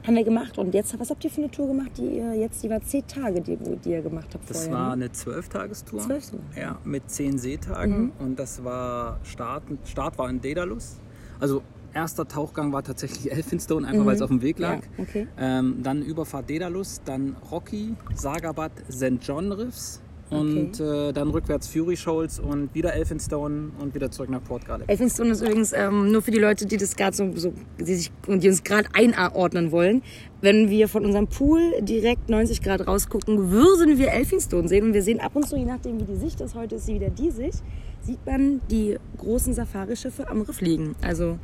haben 0.05 0.15
wir 0.15 0.23
gemacht. 0.23 0.57
Und 0.57 0.73
jetzt, 0.73 0.97
was 0.99 1.09
habt 1.09 1.23
ihr 1.23 1.29
für 1.29 1.41
eine 1.41 1.51
Tour 1.51 1.67
gemacht, 1.67 1.91
die 1.97 2.17
ihr 2.17 2.33
jetzt, 2.33 2.63
die 2.63 2.69
war 2.69 2.81
zehn 2.81 3.05
Tage, 3.07 3.41
die, 3.41 3.57
die 3.57 3.89
ihr 3.89 4.01
gemacht 4.01 4.27
habt 4.33 4.49
Das 4.49 4.65
vorher, 4.65 4.73
war 4.73 4.87
ne? 4.95 5.03
eine 5.03 5.11
Zwölftagestour. 5.11 5.99
Zwölf 6.01 6.31
Ja, 6.57 6.77
mit 6.83 7.09
zehn 7.09 7.37
Seetagen. 7.37 8.03
Mhm. 8.03 8.11
Und 8.19 8.39
das 8.39 8.63
war, 8.63 9.19
Start, 9.23 9.63
Start 9.85 10.17
war 10.17 10.29
in 10.29 10.41
Daedalus. 10.41 10.97
Also 11.39 11.61
erster 11.93 12.27
Tauchgang 12.27 12.71
war 12.71 12.83
tatsächlich 12.83 13.31
Elphinstone, 13.31 13.87
einfach 13.87 14.03
mhm. 14.03 14.07
weil 14.07 14.15
es 14.15 14.21
auf 14.21 14.29
dem 14.29 14.41
Weg 14.41 14.59
lag. 14.59 14.81
Ja, 14.97 15.03
okay. 15.03 15.27
ähm, 15.37 15.79
dann 15.83 16.01
Überfahrt 16.01 16.49
Daedalus, 16.49 17.01
dann 17.05 17.35
Rocky, 17.51 17.95
Sagabat, 18.15 18.71
St. 18.91 19.17
John 19.21 19.51
Riffs, 19.51 20.01
und 20.29 20.79
okay. 20.79 21.09
äh, 21.09 21.13
dann 21.13 21.29
rückwärts 21.29 21.67
Fury 21.67 21.97
Shoals 21.97 22.39
und 22.39 22.73
wieder 22.73 22.93
Elphinstone 22.93 23.71
und 23.79 23.95
wieder 23.95 24.11
zurück 24.11 24.29
nach 24.29 24.43
Port 24.43 24.65
Gallic. 24.65 24.89
Elphinstone 24.89 25.31
ist 25.31 25.41
übrigens 25.41 25.73
ähm, 25.73 26.11
nur 26.11 26.21
für 26.21 26.31
die 26.31 26.39
Leute, 26.39 26.65
die 26.65 26.77
das 26.77 26.95
gerade 26.95 27.15
so, 27.15 27.31
so 27.35 27.53
die 27.79 27.95
sich 27.95 28.11
und 28.27 28.43
die 28.43 28.49
uns 28.49 28.63
gerade 28.63 28.87
einordnen 28.93 29.71
wollen. 29.71 30.03
Wenn 30.41 30.69
wir 30.69 30.87
von 30.87 31.03
unserem 31.03 31.27
Pool 31.27 31.59
direkt 31.81 32.29
90 32.29 32.61
Grad 32.61 32.87
rausgucken, 32.87 33.51
würden 33.51 33.97
wir 33.97 34.11
Elphinstone 34.11 34.67
sehen 34.67 34.85
und 34.85 34.93
wir 34.93 35.03
sehen 35.03 35.19
ab 35.19 35.35
und 35.35 35.47
zu, 35.47 35.57
je 35.57 35.65
nachdem 35.65 35.99
wie 35.99 36.05
die 36.05 36.15
Sicht 36.15 36.39
ist, 36.41 36.55
heute 36.55 36.75
ist 36.75 36.85
sie 36.85 36.95
wieder 36.95 37.09
die 37.09 37.31
Sicht, 37.31 37.61
sieht 38.01 38.25
man 38.25 38.61
die 38.71 38.97
großen 39.17 39.53
Safari-Schiffe 39.53 40.29
am 40.29 40.41
Riff 40.41 40.61
liegen. 40.61 40.95
Also 41.01 41.37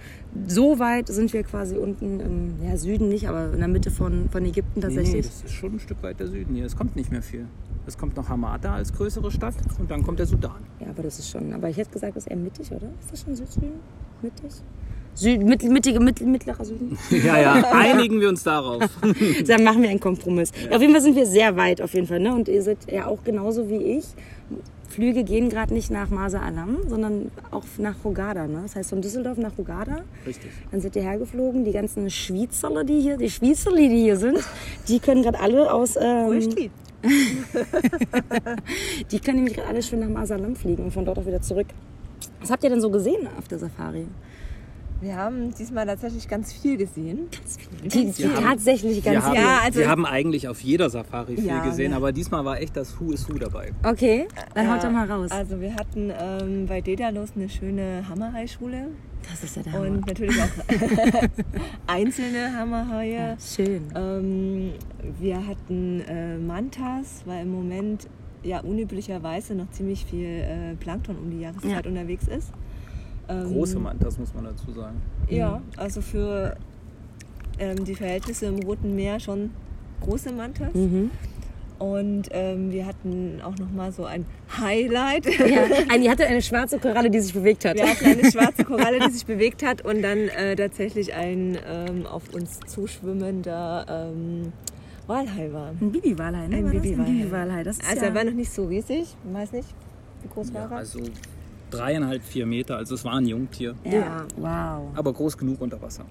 so 0.47 0.79
weit 0.79 1.07
sind 1.07 1.33
wir 1.33 1.43
quasi 1.43 1.75
unten 1.75 2.19
im 2.19 2.53
ja, 2.63 2.77
Süden 2.77 3.09
nicht, 3.09 3.27
aber 3.27 3.51
in 3.51 3.59
der 3.59 3.67
Mitte 3.67 3.91
von, 3.91 4.29
von 4.29 4.45
Ägypten 4.45 4.81
tatsächlich. 4.81 5.13
Nee, 5.13 5.21
nee, 5.21 5.27
das 5.27 5.43
ist 5.43 5.53
schon 5.53 5.73
ein 5.73 5.79
Stück 5.79 6.01
weit 6.01 6.19
der 6.19 6.27
Süden 6.27 6.55
hier. 6.55 6.65
Es 6.65 6.77
kommt 6.77 6.95
nicht 6.95 7.11
mehr 7.11 7.21
viel. 7.21 7.47
Es 7.87 7.97
kommt 7.97 8.15
noch 8.15 8.29
Hamada 8.29 8.75
als 8.75 8.93
größere 8.93 9.31
Stadt 9.31 9.55
und 9.79 9.91
dann 9.91 10.03
kommt 10.03 10.19
der 10.19 10.25
Sudan. 10.25 10.63
Ja, 10.79 10.87
aber 10.89 11.03
das 11.03 11.19
ist 11.19 11.29
schon. 11.29 11.53
Aber 11.53 11.69
ich 11.69 11.77
hätte 11.77 11.91
gesagt, 11.91 12.15
das 12.15 12.25
ist 12.25 12.31
eher 12.31 12.37
mittig, 12.37 12.71
oder? 12.71 12.87
Ist 12.99 13.11
das 13.11 13.21
schon 13.21 13.35
Südsüden? 13.35 13.79
Mittig? 14.21 14.51
Süd, 15.13 15.43
mit, 15.43 15.63
mittige, 15.63 15.99
mit, 15.99 16.19
mittlerer 16.19 16.65
Süden. 16.65 16.97
Ja, 17.09 17.39
ja, 17.39 17.53
einigen 17.71 18.19
wir 18.19 18.27
uns 18.27 18.43
darauf. 18.43 18.83
Dann 19.47 19.63
machen 19.63 19.81
wir 19.81 19.89
einen 19.89 19.99
Kompromiss. 19.99 20.51
Ja. 20.69 20.75
Auf 20.75 20.81
jeden 20.81 20.91
Fall 20.91 21.01
sind 21.01 21.15
wir 21.15 21.25
sehr 21.25 21.55
weit, 21.55 21.81
auf 21.81 21.93
jeden 21.93 22.07
Fall. 22.07 22.19
Ne? 22.19 22.33
Und 22.33 22.49
ihr 22.49 22.61
seid 22.61 22.79
ja 22.91 23.07
auch 23.07 23.23
genauso 23.23 23.69
wie 23.69 23.97
ich. 23.97 24.05
Flüge 24.89 25.23
gehen 25.23 25.49
gerade 25.49 25.73
nicht 25.73 25.89
nach 25.89 26.09
Masa 26.09 26.39
Alam, 26.39 26.77
sondern 26.87 27.31
auch 27.51 27.63
nach 27.77 27.95
Hogada. 28.03 28.47
Ne? 28.47 28.61
Das 28.63 28.75
heißt 28.75 28.89
von 28.89 29.01
Düsseldorf 29.01 29.37
nach 29.37 29.57
Hogada. 29.57 30.03
Richtig. 30.25 30.51
Dann 30.71 30.81
sind 30.81 30.95
die 30.95 31.01
hergeflogen. 31.01 31.63
Die 31.63 31.71
ganzen 31.71 32.09
Schweizerler, 32.09 32.83
die 32.83 32.99
hier, 33.01 33.17
die 33.17 33.29
Schweizerli, 33.29 33.87
die 33.87 34.01
hier 34.03 34.17
sind, 34.17 34.39
die 34.87 34.99
können 34.99 35.23
gerade 35.23 35.39
alle 35.39 35.73
aus. 35.73 35.95
Ähm, 35.99 36.71
die 39.11 39.19
können 39.19 39.37
nämlich 39.37 39.55
gerade 39.55 39.69
alle 39.69 39.83
schön 39.83 39.99
nach 39.99 40.09
Masalam 40.09 40.55
fliegen 40.55 40.85
und 40.85 40.91
von 40.91 41.05
dort 41.05 41.19
auch 41.19 41.25
wieder 41.25 41.41
zurück. 41.41 41.67
Was 42.41 42.51
habt 42.51 42.63
ihr 42.63 42.69
denn 42.69 42.81
so 42.81 42.89
gesehen 42.89 43.27
auf 43.37 43.47
der 43.47 43.59
Safari? 43.59 44.07
Wir 45.01 45.17
haben 45.17 45.53
diesmal 45.53 45.85
tatsächlich 45.85 46.27
ganz 46.27 46.53
viel 46.53 46.77
gesehen. 46.77 47.27
Ganz 47.29 47.57
viel. 47.57 47.89
Die, 47.89 48.11
die 48.11 48.29
tatsächlich 48.29 49.03
ganz 49.03 49.25
wir 49.25 49.31
viel. 49.31 49.41
Haben, 49.41 49.45
ja, 49.47 49.59
also 49.63 49.79
wir 49.79 49.89
haben 49.89 50.05
eigentlich 50.05 50.47
auf 50.47 50.61
jeder 50.61 50.89
Safari 50.89 51.35
viel 51.35 51.45
ja, 51.45 51.63
gesehen, 51.63 51.91
ja. 51.91 51.97
aber 51.97 52.11
diesmal 52.11 52.45
war 52.45 52.61
echt 52.61 52.77
das 52.77 52.99
Who 52.99 53.11
is 53.11 53.29
Who 53.29 53.37
dabei. 53.37 53.73
Okay, 53.83 54.27
dann 54.53 54.73
haut 54.73 54.83
doch 54.83 54.91
mal 54.91 55.09
raus. 55.09 55.31
Also 55.31 55.59
wir 55.59 55.75
hatten 55.75 56.11
ähm, 56.17 56.65
bei 56.65 56.81
Dedalus 56.81 57.31
eine 57.35 57.49
schöne 57.49 58.07
Hammerhai-Schule. 58.07 58.87
Das 59.29 59.43
ist 59.43 59.55
ja 59.55 59.63
der 59.63 59.73
Hammer. 59.73 59.87
Und 59.87 60.07
natürlich 60.07 60.39
auch 60.41 60.47
einzelne 61.87 62.55
Hammerhaie. 62.57 63.13
Ja, 63.13 63.37
schön. 63.39 63.83
Ähm, 63.95 64.73
wir 65.19 65.45
hatten 65.47 66.01
äh, 66.01 66.37
Mantas, 66.37 67.23
weil 67.25 67.43
im 67.43 67.51
Moment 67.51 68.07
ja 68.43 68.61
unüblicherweise 68.61 69.55
noch 69.55 69.69
ziemlich 69.71 70.05
viel 70.05 70.27
äh, 70.27 70.75
Plankton 70.75 71.17
um 71.17 71.31
die 71.31 71.41
Jahreszeit 71.41 71.87
unterwegs 71.87 72.27
ist. 72.27 72.51
Ähm, 73.27 73.47
Große 73.47 73.79
Mantas, 73.79 74.19
muss 74.19 74.33
man 74.33 74.43
dazu 74.45 74.71
sagen. 74.71 75.01
Ja, 75.29 75.57
mhm. 75.57 75.63
also 75.77 76.01
für 76.01 76.55
ähm, 77.57 77.83
die 77.83 77.95
Verhältnisse 77.95 78.45
im 78.45 78.59
Roten 78.59 78.95
Meer 78.95 79.19
schon 79.19 79.51
große 80.01 80.31
Mantas. 80.31 80.73
Mhm. 80.73 81.09
Und 81.79 82.29
ähm, 82.31 82.71
wir 82.71 82.85
hatten 82.85 83.41
auch 83.43 83.55
noch 83.57 83.69
mal 83.71 83.91
so 83.91 84.05
ein 84.05 84.25
Highlight. 84.59 85.25
Ja, 85.25 85.63
ein, 85.89 86.01
ihr 86.01 86.09
hattet 86.11 86.27
eine 86.27 86.41
schwarze 86.41 86.79
Koralle, 86.79 87.09
die 87.09 87.19
sich 87.19 87.33
bewegt 87.33 87.65
hat. 87.65 87.75
Wir 87.75 87.89
hatten 87.89 88.05
eine 88.05 88.31
schwarze 88.31 88.63
Koralle, 88.63 88.99
die 89.07 89.11
sich 89.11 89.25
bewegt 89.25 89.63
hat 89.63 89.83
und 89.83 90.01
dann 90.01 90.17
äh, 90.29 90.55
tatsächlich 90.55 91.13
ein 91.13 91.57
ähm, 91.67 92.05
auf 92.05 92.33
uns 92.33 92.59
zuschwimmender 92.67 93.85
ähm, 94.13 94.53
Walhai 95.07 95.51
war. 95.53 95.69
Ein 95.79 95.91
Bibi-Walhai, 95.91 96.47
ne? 96.47 96.55
Ein 96.57 96.71
Bibi-Walhai. 96.71 97.61
Ist 97.63 97.83
Also 97.87 98.01
ja 98.03 98.07
er 98.09 98.15
war 98.15 98.23
noch 98.23 98.33
nicht 98.33 98.51
so 98.51 98.65
riesig, 98.65 99.15
weiß 99.31 99.51
nicht, 99.51 99.67
wie 100.23 100.29
groß 100.29 100.49
Ja, 100.49 100.55
war 100.61 100.71
er? 100.71 100.77
also 100.77 100.99
dreieinhalb, 101.71 102.23
vier 102.23 102.45
Meter. 102.45 102.77
Also 102.77 102.95
es 102.95 103.03
war 103.05 103.13
ein 103.13 103.25
Jungtier, 103.25 103.75
ja. 103.83 103.91
Ja. 103.91 104.25
Wow. 104.37 104.87
aber 104.95 105.13
groß 105.13 105.37
genug 105.37 105.61
unter 105.61 105.81
Wasser. 105.81 106.05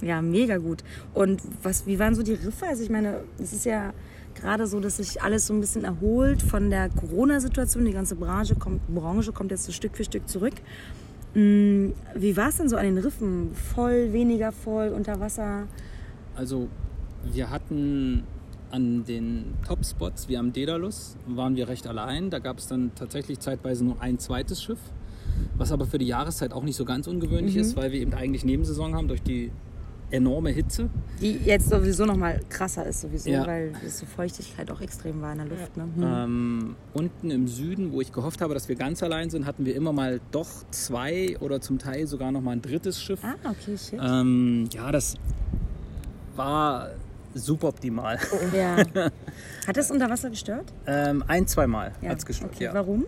Ja, 0.01 0.21
mega 0.21 0.57
gut. 0.57 0.83
Und 1.13 1.41
was, 1.63 1.87
wie 1.87 1.97
waren 1.97 2.13
so 2.13 2.21
die 2.21 2.33
Riffe? 2.33 2.67
Also 2.67 2.83
ich 2.83 2.89
meine, 2.89 3.21
es 3.39 3.53
ist 3.53 3.65
ja 3.65 3.93
gerade 4.35 4.67
so, 4.67 4.79
dass 4.79 4.97
sich 4.97 5.21
alles 5.21 5.47
so 5.47 5.53
ein 5.53 5.59
bisschen 5.59 5.83
erholt 5.85 6.41
von 6.41 6.69
der 6.69 6.89
Corona-Situation. 6.89 7.85
Die 7.85 7.93
ganze 7.93 8.15
Branche 8.15 8.55
kommt, 8.55 8.87
Branche 8.93 9.31
kommt 9.31 9.51
jetzt 9.51 9.63
so 9.63 9.71
Stück 9.71 9.97
für 9.97 10.03
Stück 10.03 10.29
zurück. 10.29 10.53
Mm, 11.33 11.89
Wie 12.15 12.37
war 12.37 12.49
es 12.49 12.57
denn 12.57 12.69
so 12.69 12.77
an 12.77 12.85
den 12.85 12.97
Riffen? 12.99 13.53
Voll, 13.53 14.13
weniger 14.13 14.51
voll, 14.51 14.89
unter 14.89 15.19
Wasser? 15.19 15.67
Also 16.35 16.67
wir 17.31 17.49
hatten 17.49 18.23
an 18.69 19.03
den 19.05 19.55
Top-Spots, 19.65 20.29
wie 20.29 20.37
am 20.37 20.53
Daedalus, 20.53 21.15
waren 21.25 21.55
wir 21.55 21.67
recht 21.67 21.87
allein. 21.87 22.29
Da 22.29 22.37
gab 22.37 22.59
es 22.59 22.67
dann 22.67 22.91
tatsächlich 22.93 23.39
zeitweise 23.39 23.83
nur 23.83 23.99
ein 23.99 24.19
zweites 24.19 24.61
Schiff, 24.61 24.79
was 25.57 25.71
aber 25.71 25.87
für 25.87 25.97
die 25.97 26.05
Jahreszeit 26.05 26.53
auch 26.53 26.63
nicht 26.63 26.75
so 26.75 26.85
ganz 26.85 27.07
ungewöhnlich 27.07 27.55
ist, 27.55 27.75
weil 27.75 27.91
wir 27.91 27.99
eben 27.99 28.13
eigentlich 28.13 28.45
Nebensaison 28.45 28.93
haben 28.93 29.07
durch 29.07 29.23
die 29.23 29.51
enorme 30.11 30.49
Hitze. 30.51 30.89
Die 31.21 31.33
jetzt 31.43 31.69
sowieso 31.69 32.05
noch 32.05 32.15
mal 32.15 32.39
krasser 32.49 32.85
ist 32.85 33.01
sowieso, 33.01 33.29
Ja. 33.29 33.45
weil 33.45 33.73
die 33.73 34.05
Feuchtigkeit 34.05 34.71
auch 34.71 34.79
extrem 34.81 35.21
war 35.21 35.31
in 35.33 35.39
der 35.39 35.47
Luft. 35.47 35.75
Ne? 35.75 35.83
Hm. 35.95 36.03
Ähm, 36.03 36.75
unten 36.93 37.29
im 37.31 37.47
Süden, 37.47 37.91
wo 37.91 37.99
ich 38.01 38.11
gehofft 38.13 38.41
habe, 38.41 38.53
dass 38.53 38.69
wir 38.69 38.75
ganz 38.75 39.03
allein 39.03 39.29
sind, 39.29 39.45
hatten 39.45 39.65
wir 39.65 39.75
immer 39.75 39.91
mal 39.93 40.21
doch 40.31 40.47
zwei 40.71 41.37
oder 41.39 41.59
zum 41.61 41.77
Teil 41.79 42.07
sogar 42.07 42.31
noch 42.31 42.41
mal 42.41 42.51
ein 42.51 42.61
drittes 42.61 43.01
Schiff. 43.01 43.19
Ah, 43.23 43.35
okay, 43.49 43.77
shit. 43.77 43.99
Ähm, 44.01 44.69
ja, 44.73 44.91
das 44.91 45.15
war 46.35 46.91
suboptimal. 47.33 48.17
Ja. 48.55 48.77
Hat 49.67 49.75
das 49.77 49.91
unter 49.91 50.09
Wasser 50.09 50.29
gestört? 50.29 50.73
Ähm, 50.85 51.23
ein, 51.27 51.45
zweimal 51.47 51.91
Ja. 52.01 52.09
hat's 52.11 52.25
gestört, 52.25 52.51
Okay. 52.55 52.63
ja. 52.65 52.73
Warum? 52.73 53.05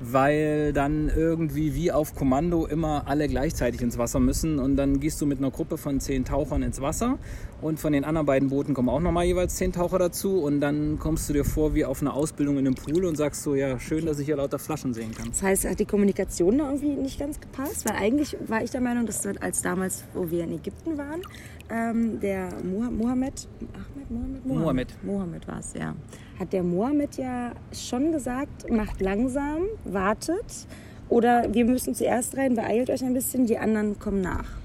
Weil 0.00 0.72
dann 0.72 1.08
irgendwie 1.08 1.74
wie 1.74 1.90
auf 1.90 2.14
Kommando 2.14 2.66
immer 2.66 3.08
alle 3.08 3.26
gleichzeitig 3.26 3.80
ins 3.82 3.98
Wasser 3.98 4.20
müssen 4.20 4.60
und 4.60 4.76
dann 4.76 5.00
gehst 5.00 5.20
du 5.20 5.26
mit 5.26 5.38
einer 5.38 5.50
Gruppe 5.50 5.76
von 5.76 5.98
zehn 5.98 6.24
Tauchern 6.24 6.62
ins 6.62 6.80
Wasser 6.80 7.18
und 7.60 7.80
von 7.80 7.92
den 7.92 8.04
anderen 8.04 8.24
beiden 8.26 8.48
Booten 8.48 8.74
kommen 8.74 8.88
auch 8.90 9.00
nochmal 9.00 9.24
jeweils 9.24 9.56
zehn 9.56 9.72
Taucher 9.72 9.98
dazu 9.98 10.40
und 10.40 10.60
dann 10.60 11.00
kommst 11.00 11.28
du 11.28 11.32
dir 11.32 11.44
vor 11.44 11.74
wie 11.74 11.84
auf 11.84 12.00
einer 12.00 12.14
Ausbildung 12.14 12.58
in 12.58 12.66
einem 12.68 12.76
Pool 12.76 13.04
und 13.06 13.16
sagst 13.16 13.42
so, 13.42 13.56
ja 13.56 13.80
schön, 13.80 14.06
dass 14.06 14.20
ich 14.20 14.26
hier 14.26 14.36
lauter 14.36 14.60
Flaschen 14.60 14.94
sehen 14.94 15.12
kann. 15.16 15.30
Das 15.30 15.42
heißt, 15.42 15.64
hat 15.68 15.80
die 15.80 15.84
Kommunikation 15.84 16.58
da 16.58 16.66
irgendwie 16.72 16.94
nicht 16.94 17.18
ganz 17.18 17.40
gepasst? 17.40 17.84
Weil 17.88 17.96
eigentlich 17.96 18.36
war 18.46 18.62
ich 18.62 18.70
der 18.70 18.80
Meinung, 18.80 19.04
dass 19.04 19.22
das 19.22 19.36
als 19.38 19.62
damals, 19.62 20.04
wo 20.14 20.30
wir 20.30 20.44
in 20.44 20.52
Ägypten 20.52 20.96
waren, 20.96 21.22
ähm, 21.70 22.20
der 22.20 22.50
Moha- 22.62 22.90
Mohammed, 22.92 23.48
Ahmed, 23.74 24.10
Mohammed? 24.10 24.46
Mohammed. 24.46 24.88
Mohammed 25.02 25.48
war 25.48 25.58
es, 25.58 25.74
ja. 25.74 25.94
Hat 26.38 26.52
der 26.52 26.62
Mohammed 26.62 27.16
ja 27.16 27.52
schon 27.72 28.12
gesagt, 28.12 28.70
macht 28.70 29.00
langsam, 29.00 29.62
wartet. 29.84 30.66
Oder 31.08 31.52
wir 31.52 31.64
müssen 31.64 31.94
zuerst 31.94 32.36
rein, 32.36 32.54
beeilt 32.54 32.90
euch 32.90 33.02
ein 33.02 33.14
bisschen, 33.14 33.46
die 33.46 33.58
anderen 33.58 33.98
kommen 33.98 34.20
nach. 34.20 34.58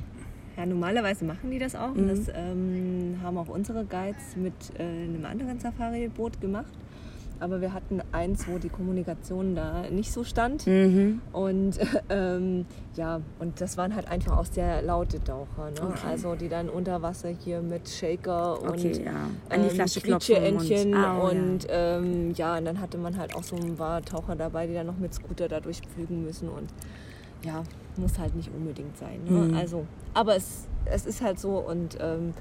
Ja, 0.58 0.66
normalerweise 0.66 1.26
machen 1.26 1.50
die 1.50 1.58
das 1.58 1.76
auch. 1.76 1.96
Mhm. 1.96 2.08
Das 2.10 2.20
ähm, 2.36 3.18
haben 3.24 3.38
auch 3.38 3.48
unsere 3.48 3.86
Guides 3.86 4.36
mit 4.36 4.54
äh, 4.78 4.84
einem 4.84 5.26
anderen 5.26 5.60
Safari-Boot 5.60 6.40
gemacht. 6.42 6.72
Aber 7.40 7.60
wir 7.62 7.74
hatten 7.74 8.02
eins, 8.14 8.48
wo 8.48 8.58
die 8.58 8.70
Kommunikation 8.70 9.54
da 9.56 9.84
nicht 9.90 10.12
so 10.14 10.24
stand. 10.24 10.66
Mhm. 10.66 11.22
Und 11.34 11.78
ähm, 12.10 12.66
ja, 12.96 13.20
und 13.40 13.60
das 13.60 13.76
waren 13.78 13.96
halt 13.96 14.08
einfach 14.08 14.38
auch 14.38 14.46
sehr 14.46 14.82
laute 14.82 15.22
Taucher. 15.24 15.72
Ne? 15.72 15.82
Okay. 15.82 16.08
Also 16.08 16.36
die 16.36 16.48
dann 16.48 16.70
unter 16.70 17.02
Wasser 17.02 17.30
hier 17.30 17.62
mit 17.62 17.90
Shaker 17.90 18.62
und 18.62 18.70
Okay, 18.70 19.04
ja. 19.04 19.12
An 19.50 19.62
die 19.64 19.68
ähm, 19.68 19.76
Flasche 19.76 20.00
klopfen 20.02 20.36
Quietscheentchen 20.36 20.94
und- 20.94 20.96
Ah, 21.04 21.18
und 21.20 21.68
ähm, 21.70 22.32
ja, 22.36 22.58
und 22.58 22.66
dann 22.66 22.80
hatte 22.80 22.98
man 22.98 23.18
halt 23.18 23.36
auch 23.36 23.44
so 23.44 23.56
ein 23.58 23.76
paar 23.76 24.02
Taucher 24.02 24.36
dabei, 24.36 24.68
die 24.68 24.74
dann 24.74 24.88
noch 24.88 24.98
mit 24.98 25.14
Scooter 25.14 25.48
da 25.50 25.60
durchpflügen 25.60 26.24
müssen 26.24 26.48
und 26.50 26.70
ja, 27.46 27.64
muss 27.98 28.18
halt 28.20 28.36
nicht 28.36 28.50
unbedingt 28.56 28.98
sein. 28.98 29.20
Ne? 29.26 29.32
Mhm. 29.50 29.54
Also, 29.56 29.86
aber 30.14 30.36
es, 30.38 30.68
es 30.86 31.06
ist 31.06 31.22
halt 31.22 31.40
so 31.40 31.58
und 31.58 31.98
ähm, 32.00 32.34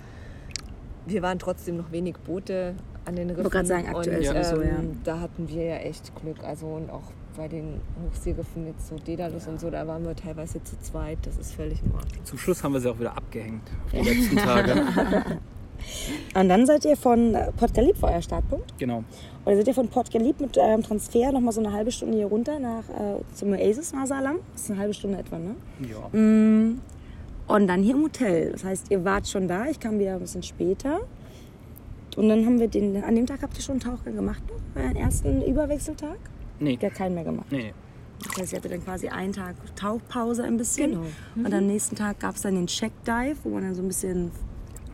wir 1.07 1.23
waren 1.23 1.39
trotzdem 1.41 1.77
noch 1.77 1.91
wenig 1.91 2.17
Boote 2.19 2.75
an 3.05 3.17
den 3.17 3.29
Riffen. 3.31 3.45
wollte 3.45 3.51
gerade 3.57 3.69
sagen, 3.69 3.89
aktuell 3.89 4.19
und, 4.19 4.25
sowieso, 4.45 4.63
ähm, 4.63 4.69
ja. 4.69 4.77
Da 5.05 5.21
hatten 5.21 5.49
wir 5.49 5.65
ja 5.65 5.77
echt 5.77 6.13
Glück. 6.21 6.43
Also 6.45 6.67
und 6.67 6.91
auch 6.91 7.03
bei 7.37 7.49
den 7.49 7.81
Hochseeriffen 8.07 8.67
jetzt 8.67 8.89
so 8.89 8.97
Dedalus 8.97 9.47
und 9.47 9.59
so, 9.61 9.71
da 9.71 9.87
waren 9.87 10.05
wir 10.05 10.15
teilweise 10.15 10.63
zu 10.63 10.79
zweit. 10.81 11.19
Das 11.23 11.39
ist 11.39 11.55
völlig 11.55 11.83
in 11.83 11.91
Ordnung. 11.93 12.25
Zum 12.25 12.39
Schluss 12.39 12.63
haben 12.63 12.75
wir 12.75 12.81
sie 12.81 12.91
auch 12.91 12.99
wieder 13.01 13.17
abgehängt 13.17 13.63
auf 13.87 13.91
die 13.93 14.09
letzten 14.09 14.37
Tage. 14.37 14.75
Und 16.35 16.49
dann 16.49 16.65
seid 16.65 16.85
ihr 16.85 16.97
von 16.97 17.37
Port 17.57 17.75
Galip, 17.75 18.01
war 18.03 18.13
euer 18.13 18.23
Startpunkt. 18.23 18.79
genau. 18.79 19.03
Oder 19.45 19.57
seid 19.57 19.67
ihr 19.67 19.75
von 19.75 19.89
Port 19.89 20.13
Galip 20.13 20.41
mit 20.41 20.57
eurem 20.57 20.85
Transfer 20.85 21.33
nochmal 21.33 21.53
so 21.53 21.61
eine 21.61 21.73
halbe 21.73 21.91
Stunde 21.91 22.17
hier 22.17 22.27
runter 22.27 22.61
nach, 22.61 22.85
äh, 22.91 23.21
zum 23.35 23.51
Oasis 23.53 23.93
Masalam? 23.93 24.37
Das 24.53 24.63
ist 24.63 24.71
eine 24.71 24.79
halbe 24.79 24.95
Stunde 24.95 25.19
etwa, 25.19 25.39
ne? 25.41 25.57
Ja. 25.81 26.17
Mm, 26.17 26.81
Und 27.49 27.67
dann 27.67 27.83
hier 27.83 27.97
im 27.97 28.03
Hotel. 28.05 28.53
Das 28.53 28.63
heißt, 28.63 28.91
ihr 28.91 29.05
wart 29.05 29.27
schon 29.27 29.49
da. 29.49 29.67
Ich 29.67 29.81
kam 29.81 29.99
wieder 29.99 30.13
ein 30.13 30.21
bisschen 30.21 30.45
später. 30.45 31.01
Und 32.17 32.29
dann 32.29 32.45
haben 32.45 32.61
wir 32.61 32.69
den, 32.69 33.03
an 33.03 33.15
dem 33.15 33.27
Tag 33.27 33.43
habt 33.43 33.57
ihr 33.57 33.63
schon 33.63 33.81
einen 33.81 33.81
Tauchgang 33.81 34.15
gemacht, 34.15 34.43
noch? 34.49 34.83
Euren 34.83 34.97
ersten 34.97 35.43
Überwechseltag? 35.43 36.19
Nee. 36.61 36.79
Ja, 36.81 36.91
keinen 36.91 37.15
mehr 37.15 37.25
gemacht. 37.25 37.47
Nee. 37.51 37.73
Das 38.23 38.39
heißt, 38.39 38.53
ihr 38.53 38.59
hattet 38.59 38.73
dann 38.73 38.85
quasi 38.85 39.09
einen 39.09 39.33
Tag 39.33 39.57
Tauchpause 39.77 40.45
ein 40.45 40.57
bisschen. 40.57 40.93
Genau. 40.93 41.07
Und 41.37 41.53
am 41.53 41.67
nächsten 41.67 41.97
Tag 41.97 42.21
gab 42.21 42.37
es 42.37 42.43
dann 42.43 42.55
den 42.55 42.67
Check-Dive, 42.67 43.37
wo 43.43 43.51
man 43.51 43.63
dann 43.63 43.75
so 43.75 43.83
ein 43.83 43.89
bisschen 43.89 44.31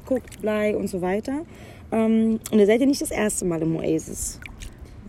guckt, 0.06 0.40
Blei 0.40 0.76
und 0.76 0.88
so 0.88 1.02
weiter. 1.02 1.42
Ähm, 1.90 2.40
und 2.50 2.58
ihr 2.58 2.66
seid 2.66 2.80
ja 2.80 2.86
nicht 2.86 3.02
das 3.02 3.10
erste 3.10 3.44
Mal 3.44 3.62
im 3.62 3.76
Oasis. 3.76 4.40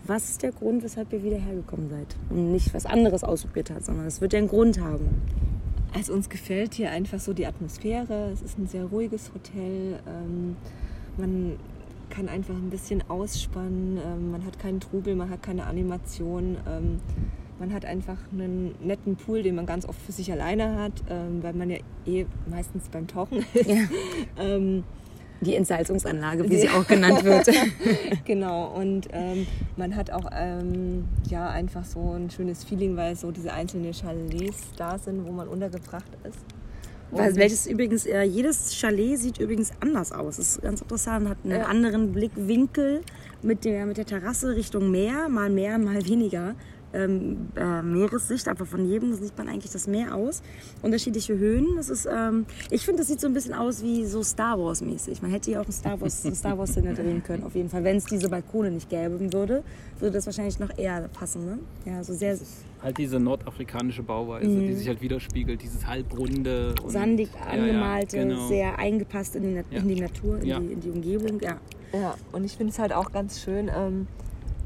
Was 0.06 0.30
ist 0.30 0.42
der 0.42 0.52
Grund, 0.52 0.82
weshalb 0.82 1.12
ihr 1.12 1.22
wieder 1.22 1.38
hergekommen 1.38 1.88
seid? 1.88 2.16
Und 2.30 2.52
nicht 2.52 2.74
was 2.74 2.84
anderes 2.84 3.22
ausprobiert 3.22 3.70
habt, 3.70 3.84
sondern 3.84 4.06
es 4.06 4.20
wird 4.20 4.32
ja 4.32 4.38
einen 4.38 4.48
Grund 4.48 4.80
haben. 4.80 5.22
Also 5.94 6.12
uns 6.12 6.28
gefällt 6.28 6.74
hier 6.74 6.90
einfach 6.90 7.20
so 7.20 7.32
die 7.32 7.46
Atmosphäre. 7.46 8.30
Es 8.32 8.42
ist 8.42 8.58
ein 8.58 8.66
sehr 8.66 8.84
ruhiges 8.84 9.32
Hotel. 9.34 10.00
Ähm, 10.06 10.56
man 11.16 11.56
kann 12.10 12.28
einfach 12.28 12.54
ein 12.54 12.70
bisschen 12.70 13.02
ausspannen. 13.08 13.98
Ähm, 14.04 14.30
man 14.32 14.44
hat 14.44 14.58
keinen 14.58 14.80
Trubel, 14.80 15.14
man 15.14 15.30
hat 15.30 15.42
keine 15.42 15.64
Animation. 15.66 16.56
Ähm, 16.68 17.00
man 17.58 17.72
hat 17.72 17.84
einfach 17.84 18.16
einen 18.32 18.74
netten 18.82 19.16
Pool, 19.16 19.42
den 19.42 19.54
man 19.54 19.66
ganz 19.66 19.86
oft 19.86 20.00
für 20.00 20.12
sich 20.12 20.32
alleine 20.32 20.78
hat, 20.78 20.92
ähm, 21.10 21.42
weil 21.42 21.52
man 21.52 21.70
ja 21.70 21.76
eh 22.06 22.26
meistens 22.50 22.88
beim 22.88 23.06
Tauchen 23.06 23.44
ist. 23.54 23.66
Ja. 23.66 23.76
ähm, 24.38 24.84
Die 25.42 25.54
Entsalzungsanlage, 25.54 26.48
wie 26.48 26.56
sie 26.60 26.68
auch 26.70 26.86
genannt 26.86 27.22
wird. 27.22 27.48
genau, 28.24 28.66
und 28.74 29.08
ähm, 29.12 29.46
man 29.76 29.94
hat 29.94 30.10
auch 30.10 30.30
ja, 31.28 31.48
einfach 31.50 31.84
so 31.84 32.12
ein 32.12 32.30
schönes 32.30 32.64
Feeling, 32.64 32.96
weil 32.96 33.14
so 33.14 33.30
diese 33.30 33.52
einzelnen 33.52 33.92
Chalets 33.92 34.72
da 34.76 34.98
sind, 34.98 35.26
wo 35.26 35.32
man 35.32 35.46
untergebracht 35.46 36.10
ist. 36.24 36.38
Weil, 37.12 37.34
welches 37.36 37.66
übrigens, 37.66 38.06
äh, 38.06 38.22
jedes 38.22 38.74
Chalet 38.76 39.18
sieht 39.18 39.38
übrigens 39.38 39.72
anders 39.80 40.12
aus. 40.12 40.36
Das 40.36 40.48
ist 40.56 40.62
ganz 40.62 40.80
interessant, 40.80 41.28
hat 41.28 41.38
einen 41.44 41.60
Ja. 41.60 41.66
anderen 41.66 42.12
Blickwinkel 42.12 43.00
mit 43.42 43.64
der, 43.64 43.86
mit 43.86 43.96
der 43.96 44.06
Terrasse 44.06 44.54
Richtung 44.54 44.90
Meer, 44.90 45.28
mal 45.28 45.50
mehr, 45.50 45.78
mal 45.78 46.06
weniger. 46.06 46.54
Ähm, 46.92 47.48
äh, 47.56 47.82
Meeressicht, 47.82 48.48
aber 48.48 48.66
von 48.66 48.84
jedem 48.84 49.14
sieht 49.14 49.36
man 49.36 49.48
eigentlich 49.48 49.72
das 49.72 49.86
Meer 49.86 50.14
aus. 50.14 50.42
Unterschiedliche 50.82 51.36
Höhen. 51.38 51.76
Das 51.76 51.88
ist, 51.88 52.06
ähm, 52.06 52.46
ich 52.70 52.84
finde, 52.84 53.00
das 53.00 53.08
sieht 53.08 53.20
so 53.20 53.26
ein 53.26 53.34
bisschen 53.34 53.54
aus 53.54 53.82
wie 53.82 54.04
so 54.06 54.22
Star 54.22 54.58
Wars 54.58 54.80
mäßig. 54.82 55.22
Man 55.22 55.30
hätte 55.30 55.50
hier 55.50 55.60
auch 55.60 55.66
ein 55.66 55.72
Star 55.72 56.00
Wars, 56.00 56.24
eine 56.24 56.34
Star 56.34 56.58
Wars 56.58 56.70
Szene 56.70 56.94
drehen 56.94 57.22
können, 57.22 57.44
auf 57.44 57.54
jeden 57.54 57.68
Fall. 57.68 57.84
Wenn 57.84 57.96
es 57.96 58.04
diese 58.04 58.28
Balkone 58.28 58.70
nicht 58.70 58.88
gäbe 58.88 59.20
würde, 59.32 59.62
würde 59.98 60.14
das 60.14 60.26
wahrscheinlich 60.26 60.58
noch 60.58 60.76
eher 60.78 61.08
passen. 61.08 61.44
Ne? 61.44 61.58
Ja, 61.84 62.02
so 62.04 62.14
sehr 62.14 62.36
halt 62.82 62.98
diese 62.98 63.20
nordafrikanische 63.20 64.02
Bauweise, 64.02 64.48
mhm. 64.48 64.66
die 64.66 64.74
sich 64.74 64.88
halt 64.88 65.00
widerspiegelt, 65.02 65.62
dieses 65.62 65.86
halbrunde. 65.86 66.74
Sandig 66.86 67.28
angemalte, 67.46 68.16
ja, 68.16 68.22
ja, 68.22 68.28
genau. 68.28 68.48
sehr 68.48 68.78
eingepasst 68.78 69.36
in 69.36 69.42
die, 69.42 69.48
Na 69.54 69.62
ja. 69.70 69.82
in 69.82 69.88
die 69.88 70.00
Natur, 70.00 70.36
in, 70.36 70.44
die, 70.44 70.72
in, 70.72 70.80
die, 70.80 70.90
Umgebung. 70.90 71.40
Ja, 71.40 71.56
ja 71.92 72.14
und 72.32 72.44
ich 72.44 72.56
finde 72.56 72.72
es 72.72 72.78
halt 72.78 72.92
auch 72.92 73.12
ganz 73.12 73.40
schön, 73.42 73.70
ähm, 73.74 74.06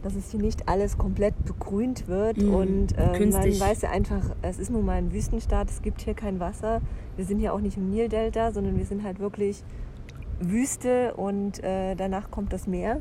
dass 0.05 0.15
es 0.15 0.31
hier 0.31 0.41
nicht 0.41 0.69
alles 0.69 0.99
komplett 0.99 1.35
begrünt 1.47 2.09
wird 2.09 2.37
mhm. 2.37 2.55
und 2.55 2.87
ähm, 2.99 3.31
man 3.31 3.61
weiß 3.61 3.83
ja 3.83 3.91
einfach, 3.91 4.23
es 4.43 4.59
ist 4.59 4.71
nun 4.71 4.85
mal 4.85 4.99
ein 4.99 5.13
Wüstenstaat, 5.13 5.71
es 5.71 5.81
gibt 5.81 6.03
hier 6.03 6.13
kein 6.13 6.41
Wasser. 6.41 6.83
Wir 7.17 7.25
sind 7.25 7.39
hier 7.39 7.55
auch 7.55 7.61
nicht 7.61 7.79
im 7.79 7.91
Nildelta, 7.91 8.53
sondern 8.53 8.77
wir 8.77 8.85
sind 8.85 9.03
halt 9.03 9.19
wirklich 9.19 9.65
Wüste 10.41 11.15
und 11.15 11.65
äh, 11.65 11.95
danach 11.95 12.31
kommt 12.31 12.53
das 12.53 12.67
Meer. 12.67 13.01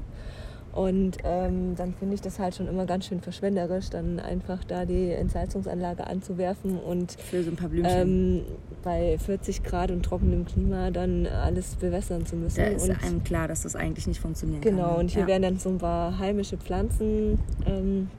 Und 0.74 1.18
ähm, 1.24 1.76
dann 1.76 1.94
finde 1.94 2.16
ich 2.16 2.22
das 2.22 2.40
halt 2.40 2.56
schon 2.56 2.68
immer 2.68 2.88
ganz 2.88 3.06
schön 3.06 3.22
verschwenderisch, 3.22 3.92
dann 3.92 4.20
einfach 4.20 4.64
da 4.64 4.86
die 4.86 5.12
Entsalzungsanlage 5.12 6.08
anzuwerfen 6.08 6.80
und 6.80 7.12
Für 7.12 7.44
so 7.44 7.52
ein 7.52 7.56
paar 7.56 7.70
ähm, 7.72 8.42
bei 8.84 9.20
40 9.20 9.64
Grad 9.64 9.92
und 9.92 10.04
trockenem 10.04 10.46
Klima 10.46 10.90
dann 10.90 11.28
alles 11.28 11.76
bewässern 11.76 12.26
zu 12.26 12.36
müssen. 12.36 12.58
Da 12.58 12.66
ist 12.66 12.90
und 12.90 13.04
einem 13.04 13.24
klar, 13.24 13.48
dass 13.48 13.62
das 13.62 13.76
eigentlich 13.76 14.08
nicht 14.08 14.20
funktionieren 14.20 14.62
genau, 14.62 14.78
kann. 14.78 14.88
Genau, 14.88 15.00
und 15.00 15.12
hier 15.12 15.22
ja. 15.22 15.28
werden 15.28 15.44
dann 15.44 15.60
so 15.60 15.70
ein 15.70 15.78
paar 15.78 16.18
heimische 16.18 16.58
Pflanzen 16.58 17.38
ähm, 17.68 18.10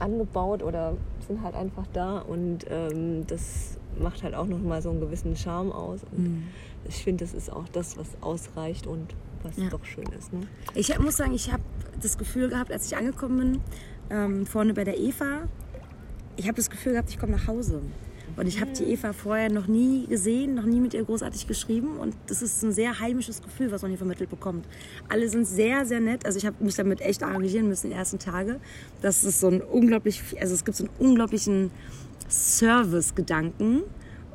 angebaut 0.00 0.64
oder 0.64 0.96
sind 1.28 1.42
halt 1.42 1.54
einfach 1.54 1.86
da 1.92 2.18
und 2.18 2.66
ähm, 2.70 3.24
das 3.28 3.78
macht 4.00 4.22
halt 4.22 4.34
auch 4.34 4.46
nochmal 4.46 4.82
so 4.82 4.90
einen 4.90 5.00
gewissen 5.00 5.36
Charme 5.36 5.72
aus. 5.72 6.00
Und 6.12 6.24
mhm. 6.24 6.42
ich 6.88 7.04
finde, 7.04 7.24
das 7.24 7.34
ist 7.34 7.52
auch 7.52 7.68
das, 7.72 7.96
was 7.96 8.08
ausreicht 8.20 8.86
und 8.86 9.14
was 9.42 9.56
ja. 9.56 9.68
doch 9.68 9.84
schön 9.84 10.06
ist. 10.18 10.32
Ne? 10.32 10.40
Ich 10.74 10.96
muss 10.98 11.16
sagen, 11.16 11.34
ich 11.34 11.52
habe 11.52 11.62
das 12.00 12.18
Gefühl 12.18 12.48
gehabt, 12.48 12.72
als 12.72 12.86
ich 12.86 12.96
angekommen 12.96 13.38
bin, 13.38 13.60
ähm, 14.10 14.46
vorne 14.46 14.74
bei 14.74 14.84
der 14.84 14.98
Eva, 14.98 15.42
ich 16.36 16.46
habe 16.46 16.56
das 16.56 16.70
Gefühl 16.70 16.92
gehabt, 16.92 17.10
ich 17.10 17.18
komme 17.18 17.32
nach 17.32 17.46
Hause. 17.46 17.82
Und 18.36 18.46
ich 18.46 18.60
habe 18.60 18.70
die 18.72 18.84
mhm. 18.84 18.90
Eva 18.90 19.12
vorher 19.12 19.50
noch 19.50 19.66
nie 19.66 20.06
gesehen, 20.06 20.54
noch 20.54 20.64
nie 20.64 20.78
mit 20.78 20.94
ihr 20.94 21.02
großartig 21.02 21.48
geschrieben. 21.48 21.96
Und 21.96 22.14
das 22.28 22.40
ist 22.40 22.62
ein 22.62 22.72
sehr 22.72 23.00
heimisches 23.00 23.42
Gefühl, 23.42 23.72
was 23.72 23.82
man 23.82 23.90
hier 23.90 23.98
vermittelt 23.98 24.30
bekommt. 24.30 24.66
Alle 25.08 25.28
sind 25.28 25.46
sehr, 25.46 25.84
sehr 25.86 25.98
nett. 25.98 26.24
Also 26.24 26.38
ich 26.38 26.46
habe 26.46 26.62
mich 26.62 26.76
damit 26.76 27.00
echt 27.00 27.22
arrangieren 27.22 27.68
müssen 27.68 27.86
in 27.86 27.90
den 27.90 27.98
ersten 27.98 28.20
Tagen. 28.20 28.56
Das 29.02 29.24
ist 29.24 29.40
so 29.40 29.48
ein 29.48 29.60
unglaublich, 29.60 30.22
also 30.40 30.54
es 30.54 30.64
gibt 30.64 30.76
so 30.76 30.84
einen 30.84 30.92
unglaublichen 30.98 31.72
Service-Gedanken. 32.28 33.82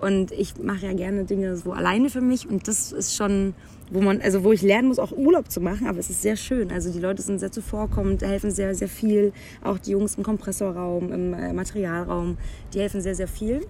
Und 0.02 0.32
ich 0.34 0.58
mache 0.58 0.88
ja 0.88 0.94
gerne 0.94 1.24
Dinge 1.24 1.56
so 1.56 1.72
alleine 1.72 2.10
für 2.10 2.20
mich. 2.20 2.50
Und 2.50 2.68
das 2.68 2.92
ist 2.92 3.16
schon 3.16 3.54
wo 3.94 4.02
man, 4.02 4.22
also 4.22 4.44
wo 4.44 4.52
ich 4.52 4.64
lernen 4.64 4.88
muss, 4.88 4.98
auch 4.98 5.12
Urlaub 5.12 5.52
zu 5.52 5.62
machen, 5.62 5.88
aber 5.88 6.00
es 6.00 6.10
ist 6.10 6.24
sehr 6.24 6.36
schön. 6.36 6.72
Also 6.72 6.92
die 6.92 7.00
Leute 7.00 7.22
sind 7.22 7.40
sehr 7.40 7.52
zuvorkommend, 7.52 8.24
helfen 8.24 8.50
sehr, 8.50 8.74
sehr 8.74 8.88
viel. 8.88 9.34
Auch 9.64 9.78
die 9.78 9.92
Jungs 9.92 10.16
im 10.16 10.24
Kompressorraum, 10.24 11.12
im 11.12 11.34
äh, 11.34 11.54
Materialraum, 11.54 12.38
die 12.74 12.80
helfen 12.80 13.02
sehr, 13.02 13.14
sehr 13.14 13.28
viel. 13.28 13.62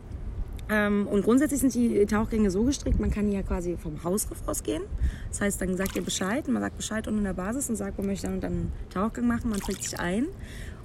Ähm, 0.69 1.07
und 1.07 1.23
grundsätzlich 1.23 1.59
sind 1.59 1.73
die 1.75 2.05
Tauchgänge 2.05 2.49
so 2.49 2.63
gestrickt, 2.63 2.99
man 3.01 3.11
kann 3.11 3.27
hier 3.27 3.43
quasi 3.43 3.75
vom 3.75 4.01
Hausriff 4.05 4.39
ausgehen. 4.45 4.83
Das 5.29 5.41
heißt, 5.41 5.61
dann 5.61 5.75
sagt 5.75 5.97
ihr 5.97 6.03
Bescheid, 6.03 6.47
man 6.47 6.61
sagt 6.61 6.77
Bescheid 6.77 7.05
unten 7.07 7.19
in 7.19 7.25
der 7.25 7.33
Basis 7.33 7.69
und 7.69 7.75
sagt, 7.75 7.97
man 7.97 8.07
möchte 8.07 8.27
dann 8.27 8.35
und 8.35 8.43
dann 8.43 8.51
einen 8.53 8.71
Tauchgang 8.93 9.27
machen, 9.27 9.49
man 9.49 9.59
trägt 9.59 9.83
sich 9.83 9.99
ein. 9.99 10.27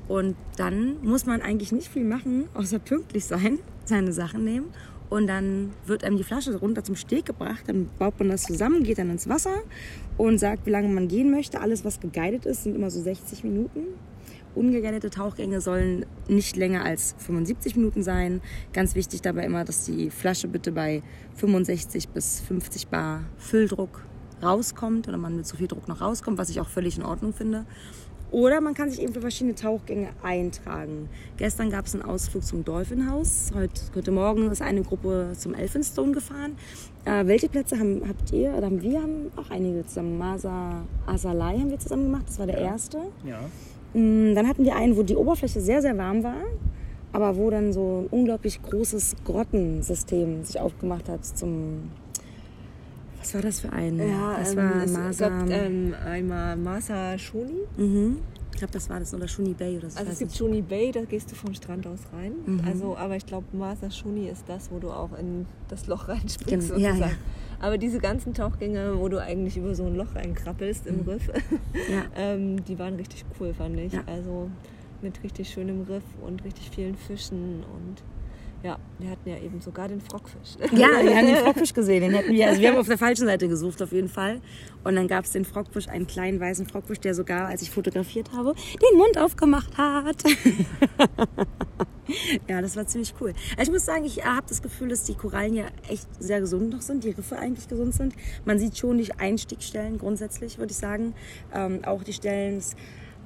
Und 0.09 0.37
dann 0.57 0.97
muss 1.03 1.27
man 1.27 1.43
eigentlich 1.43 1.71
nicht 1.71 1.89
viel 1.89 2.05
machen, 2.05 2.49
außer 2.55 2.79
pünktlich 2.79 3.27
sein, 3.27 3.61
seine 3.85 4.13
Sachen 4.13 4.43
nehmen 4.43 4.67
und 5.11 5.27
dann 5.27 5.73
wird 5.87 6.05
einem 6.05 6.17
die 6.17 6.25
Flasche 6.25 6.55
runter 6.57 6.85
zum 6.85 6.97
Steg 6.97 7.27
gebracht. 7.27 7.65
Dann 7.67 7.89
baut 7.99 8.19
man 8.19 8.29
das 8.29 8.43
zusammen, 8.43 8.83
geht 8.83 8.99
dann 8.99 9.11
ins 9.11 9.29
Wasser 9.29 9.63
und 10.17 10.39
sagt, 10.39 10.67
wie 10.67 10.71
lange 10.71 10.89
man 10.89 11.09
gehen 11.09 11.31
möchte. 11.31 11.61
Alles, 11.61 11.85
was 11.85 12.01
geguidet 12.01 12.47
ist, 12.47 12.65
sind 12.65 12.75
immer 12.75 12.91
so 12.91 13.01
60 13.01 13.45
Minuten. 13.45 13.81
Ungeguidete 14.55 15.11
Tauchgänge 15.11 15.61
sollen 15.61 16.05
nicht 16.27 16.57
länger 16.57 16.85
als 16.85 17.15
75 17.19 17.77
Minuten 17.77 18.03
sein. 18.03 18.41
Ganz 18.73 18.95
wichtig 18.95 19.23
dabei 19.23 19.45
immer, 19.45 19.65
dass 19.65 19.85
die 19.85 20.11
Flasche 20.11 20.49
bitte 20.49 20.73
bei 20.73 21.03
65 21.37 22.09
bis 22.09 22.41
50 22.41 22.89
Bar 22.89 23.23
Fülldruck 23.37 24.05
rauskommt 24.43 25.09
oder 25.09 25.19
man 25.19 25.37
mit 25.37 25.47
so 25.47 25.57
viel 25.57 25.69
Druck 25.69 25.89
noch 25.89 26.01
rauskommt, 26.01 26.39
was 26.39 26.51
ich 26.51 26.61
auch 26.61 26.69
völlig 26.69 26.97
in 26.97 27.05
Ordnung 27.05 27.33
finde. 27.33 27.67
Oder 28.31 28.61
man 28.61 28.75
kann 28.75 28.91
sich 28.91 29.03
eben 29.03 29.15
für 29.15 29.23
verschiedene 29.23 29.55
Tauchgänge 29.55 30.09
eintragen. 30.23 31.09
Gestern 31.39 31.71
gab 31.71 31.87
es 31.87 31.95
einen 31.95 32.03
Ausflug 32.03 32.45
zum 32.45 32.65
Dolphin 32.65 33.11
House. 33.11 33.51
Heute, 33.55 33.81
heute 33.95 34.11
Morgen 34.11 34.51
ist 34.51 34.61
eine 34.61 34.83
Gruppe 34.83 35.33
zum 35.37 35.55
Elphinstone 35.55 36.13
gefahren. 36.13 36.57
Äh, 37.07 37.27
welche 37.27 37.49
Plätze 37.49 37.79
haben, 37.79 38.03
habt 38.07 38.31
ihr? 38.33 38.53
Oder 38.55 38.67
haben 38.67 38.83
wir 38.83 39.03
haben 39.03 39.33
auch 39.37 39.51
einige 39.51 39.87
zusammen. 39.87 40.19
Masa 40.19 40.83
Asalai 41.07 41.59
haben 41.59 41.71
wir 41.71 41.79
zusammen 41.79 42.05
gemacht. 42.05 42.25
Das 42.29 42.39
war 42.39 42.47
der 42.47 42.59
erste. 42.59 42.99
Ja. 43.25 43.41
Mm, 43.99 44.35
dann 44.35 44.47
hatten 44.47 44.65
wir 44.65 44.77
einen, 44.77 44.97
wo 44.97 45.03
die 45.03 45.17
Oberfläche 45.17 45.61
sehr, 45.61 45.81
sehr 45.81 45.97
warm 45.97 46.23
war. 46.23 46.43
Aber 47.13 47.37
wo 47.37 47.49
dann 47.49 47.73
so 47.73 48.03
ein 48.03 48.07
unglaublich 48.11 48.63
großes 48.63 49.17
Grottensystem 49.25 50.45
sich 50.45 50.61
aufgemacht 50.61 51.09
hat 51.09 51.25
zum 51.25 51.91
was 53.29 53.35
war 53.35 53.43
das 53.43 53.61
für 53.61 53.73
ein? 53.73 53.99
Ja, 53.99 54.39
das 54.39 54.53
ähm, 54.53 54.57
war 54.57 54.83
es 54.83 54.93
Masa. 54.93 55.29
Gab, 55.29 55.51
ähm, 55.51 55.95
einmal 56.05 56.57
Masa 56.57 57.19
Shuni. 57.19 57.61
Mhm. 57.77 58.19
Ich 58.53 58.59
glaube, 58.59 58.73
das 58.73 58.89
war 58.89 58.99
das. 58.99 59.13
Oder 59.13 59.29
Shuni 59.29 59.53
Bay 59.53 59.77
oder 59.77 59.91
so. 59.91 59.99
Also 59.99 60.13
es 60.13 60.19
gibt 60.19 60.35
Shuni 60.35 60.63
Bay, 60.63 60.91
da 60.93 61.05
gehst 61.05 61.31
du 61.31 61.35
vom 61.35 61.53
Strand 61.53 61.87
aus 61.87 62.01
rein. 62.13 62.33
Mhm. 62.47 62.63
Also, 62.67 62.97
aber 62.97 63.17
ich 63.17 63.27
glaube, 63.27 63.47
Masa 63.55 63.91
Shuni 63.91 64.29
ist 64.29 64.45
das, 64.49 64.71
wo 64.71 64.79
du 64.79 64.91
auch 64.91 65.17
in 65.19 65.47
das 65.69 65.87
Loch 65.87 66.09
reinspringst. 66.09 66.75
Genau. 66.75 66.81
Ja, 66.81 66.95
ja. 66.95 67.11
Aber 67.61 67.77
diese 67.77 67.99
ganzen 67.99 68.33
Tauchgänge, 68.33 68.99
wo 68.99 69.09
du 69.09 69.21
eigentlich 69.21 69.59
über 69.59 69.75
so 69.75 69.85
ein 69.85 69.95
Loch 69.95 70.15
reinkrabbelst 70.15 70.87
im 70.87 71.03
mhm. 71.03 71.09
Riff, 71.09 71.29
ja. 71.91 72.05
ähm, 72.17 72.65
die 72.65 72.79
waren 72.79 72.95
richtig 72.95 73.27
cool, 73.39 73.53
fand 73.53 73.79
ich. 73.79 73.93
Ja. 73.93 74.05
Also 74.07 74.51
mit 75.03 75.23
richtig 75.23 75.51
schönem 75.51 75.83
Riff 75.83 76.05
und 76.25 76.43
richtig 76.45 76.71
vielen 76.71 76.97
Fischen 76.97 77.63
und 77.75 78.03
wir 78.99 79.11
hatten 79.11 79.29
ja 79.29 79.37
eben 79.39 79.61
sogar 79.61 79.89
den 79.89 80.01
Frockfisch. 80.01 80.57
Ja, 80.73 80.89
wir 81.03 81.17
haben 81.17 81.27
den 81.27 81.37
Frockfisch 81.45 81.73
gesehen. 81.73 82.01
Den 82.03 82.15
hätten 82.15 82.33
wir, 82.33 82.49
also 82.49 82.61
wir 82.61 82.69
haben 82.71 82.79
auf 82.79 82.89
der 82.89 82.99
falschen 82.99 83.27
Seite 83.27 83.49
gesucht 83.49 83.81
auf 83.81 83.93
jeden 83.93 84.09
Fall. 84.09 84.41
Und 84.85 84.97
dann 84.97 85.07
gab 85.07 85.25
es 85.25 85.33
den 85.33 85.45
Frockfisch, 85.45 85.89
einen 85.89 86.07
kleinen 86.07 86.41
weißen 86.41 86.67
Frockfisch, 86.67 87.01
der 87.01 87.15
sogar, 87.15 87.47
als 87.47 87.63
ich 87.63 87.71
fotografiert 87.71 88.33
habe, 88.33 88.55
den 88.55 88.99
Mund 88.99 89.19
aufgemacht 89.19 89.79
hat. 89.79 90.25
ja, 92.49 92.61
das 92.61 92.77
war 92.77 92.87
ziemlich 92.87 93.15
cool. 93.21 93.35
Also 93.57 93.71
ich 93.71 93.73
muss 93.73 93.85
sagen, 93.85 94.05
ich 94.05 94.25
habe 94.25 94.47
das 94.49 94.63
Gefühl, 94.63 94.89
dass 94.89 95.05
die 95.05 95.15
Korallen 95.15 95.55
ja 95.55 95.67
echt 95.89 96.07
sehr 96.19 96.41
gesund 96.41 96.71
noch 96.71 96.83
sind, 96.83 97.05
die 97.05 97.11
Riffe 97.11 97.39
eigentlich 97.39 97.69
gesund 97.69 97.95
sind. 97.95 98.15
Man 98.45 98.59
sieht 98.59 98.77
schon 98.79 98.99
die 98.99 99.13
Einstiegstellen 99.13 99.99
grundsätzlich, 99.99 100.59
würde 100.59 100.73
ich 100.73 100.79
sagen. 100.79 101.15
Ähm, 101.55 101.85
auch 101.85 102.03
die 102.03 102.13
Stellen 102.13 102.63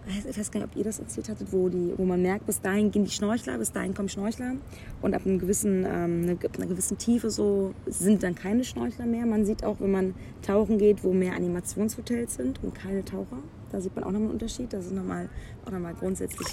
ich 0.07 0.39
weiß 0.39 0.51
gar 0.51 0.61
nicht, 0.61 0.71
ob 0.71 0.77
ihr 0.77 0.85
das 0.85 0.99
erzählt 0.99 1.29
hattet, 1.29 1.53
wo, 1.53 1.69
die, 1.69 1.93
wo 1.97 2.05
man 2.05 2.21
merkt, 2.23 2.47
bis 2.47 2.61
dahin 2.61 2.91
gehen 2.91 3.05
die 3.05 3.11
Schnorchler, 3.11 3.59
bis 3.59 3.73
dahin 3.73 3.95
kommen 3.95 4.09
Schnorchler 4.09 4.55
und 5.01 5.15
ab 5.15 5.23
einem 5.25 5.39
gewissen, 5.39 5.85
ähm, 5.87 6.39
einer 6.57 6.67
gewissen 6.67 6.99
Tiefe 6.99 7.31
so 7.31 7.73
sind 7.87 8.23
dann 8.23 8.35
keine 8.35 8.65
Schnorchler 8.65 9.07
mehr. 9.07 9.27
Man 9.27 9.45
sieht 9.45 9.65
auch, 9.65 9.77
wenn 9.81 9.93
man 9.93 10.15
tauchen 10.43 10.79
geht, 10.79 11.05
wo 11.05 11.13
mehr 11.13 11.35
Animationshotels 11.35 12.35
sind 12.35 12.63
und 12.63 12.75
keine 12.75 13.05
Taucher. 13.05 13.39
Da 13.71 13.81
sieht 13.81 13.95
man 13.95 14.05
auch 14.05 14.11
nochmal 14.11 14.29
einen 14.29 14.33
Unterschied. 14.33 14.73
Das 14.73 14.87
ist 14.87 14.93
nochmal, 14.93 15.29
auch 15.65 15.71
nochmal 15.71 15.95
grundsätzlich 15.95 16.49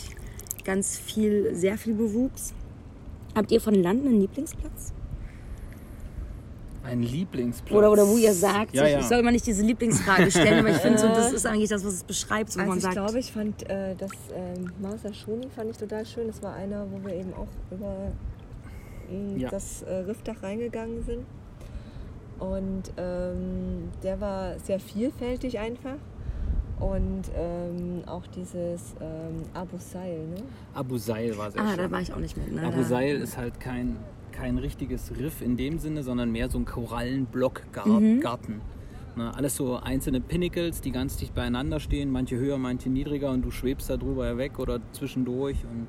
ganz 0.63 0.97
viel, 0.97 1.55
sehr 1.55 1.77
viel 1.77 1.95
Bewuchs. 1.95 2.53
Habt 3.35 3.51
ihr 3.51 3.61
von 3.61 3.73
Land 3.73 4.05
einen 4.05 4.21
Lieblingsplatz? 4.21 4.93
Ein 6.83 7.03
Lieblingsplatz. 7.03 7.77
Oder, 7.77 7.91
oder 7.91 8.07
wo 8.07 8.17
ihr 8.17 8.33
sagt, 8.33 8.73
ja, 8.73 8.87
ja. 8.87 8.99
ich 8.99 9.05
soll 9.05 9.19
immer 9.19 9.31
nicht 9.31 9.45
diese 9.45 9.63
Lieblingsfrage 9.63 10.31
stellen, 10.31 10.59
aber 10.59 10.69
ich 10.69 10.77
finde, 10.77 10.97
so, 10.97 11.07
das 11.07 11.33
ist 11.33 11.45
eigentlich 11.45 11.69
das, 11.69 11.85
was 11.85 11.93
es 11.93 12.03
beschreibt, 12.03 12.55
wo 12.55 12.59
also 12.59 12.69
man 12.69 12.77
ich 12.77 12.83
sagt. 12.83 12.95
Ich 12.95 13.01
glaube, 13.01 13.19
ich 13.19 13.31
fand 13.31 13.69
äh, 13.69 13.95
das 13.95 14.11
äh, 14.11 14.81
Masa 14.81 15.13
Shoni 15.13 15.49
fand 15.49 15.71
ich 15.71 15.77
total 15.77 16.05
schön. 16.05 16.27
Das 16.27 16.41
war 16.41 16.53
einer, 16.55 16.87
wo 16.89 17.05
wir 17.05 17.15
eben 17.15 17.33
auch 17.33 17.47
über 17.71 18.11
äh, 19.11 19.41
ja. 19.41 19.49
das 19.49 19.81
äh, 19.83 19.93
Riffdach 19.93 20.41
reingegangen 20.41 21.03
sind. 21.03 21.25
Und 22.39 22.83
ähm, 22.97 23.89
der 24.01 24.21
war 24.21 24.57
sehr 24.59 24.79
vielfältig 24.79 25.59
einfach. 25.59 25.97
Und 26.79 27.23
ähm, 27.35 28.03
auch 28.05 28.25
dieses 28.27 28.95
ähm, 29.01 29.43
Abu 29.53 29.77
Sail, 29.77 30.27
ne? 30.27 30.43
Abu 30.73 30.97
Sail 30.97 31.37
war 31.37 31.51
sehr 31.51 31.61
ah, 31.61 31.71
schön. 31.71 31.79
Ah, 31.79 31.83
da 31.83 31.91
war 31.91 31.99
ich 31.99 32.13
auch 32.13 32.19
nicht 32.19 32.37
mit. 32.37 32.53
Ne? 32.53 32.65
Abu 32.65 32.83
Sail 32.83 33.17
ist 33.17 33.37
halt 33.37 33.59
kein 33.59 33.97
kein 34.39 34.57
richtiges 34.57 35.11
Riff 35.17 35.41
in 35.41 35.57
dem 35.57 35.79
Sinne, 35.79 36.03
sondern 36.03 36.31
mehr 36.31 36.49
so 36.49 36.57
ein 36.57 36.65
Korallenblockgarten. 36.65 38.55
Mhm. 38.55 38.61
Ne, 39.15 39.35
alles 39.35 39.55
so 39.55 39.75
einzelne 39.75 40.21
Pinnacles, 40.21 40.81
die 40.81 40.91
ganz 40.91 41.17
dicht 41.17 41.35
beieinander 41.35 41.79
stehen, 41.79 42.11
manche 42.11 42.37
höher, 42.37 42.57
manche 42.57 42.89
niedriger 42.89 43.31
und 43.31 43.41
du 43.41 43.51
schwebst 43.51 43.89
da 43.89 43.97
drüber 43.97 44.37
weg 44.37 44.59
oder 44.59 44.79
zwischendurch. 44.93 45.57
Und 45.65 45.87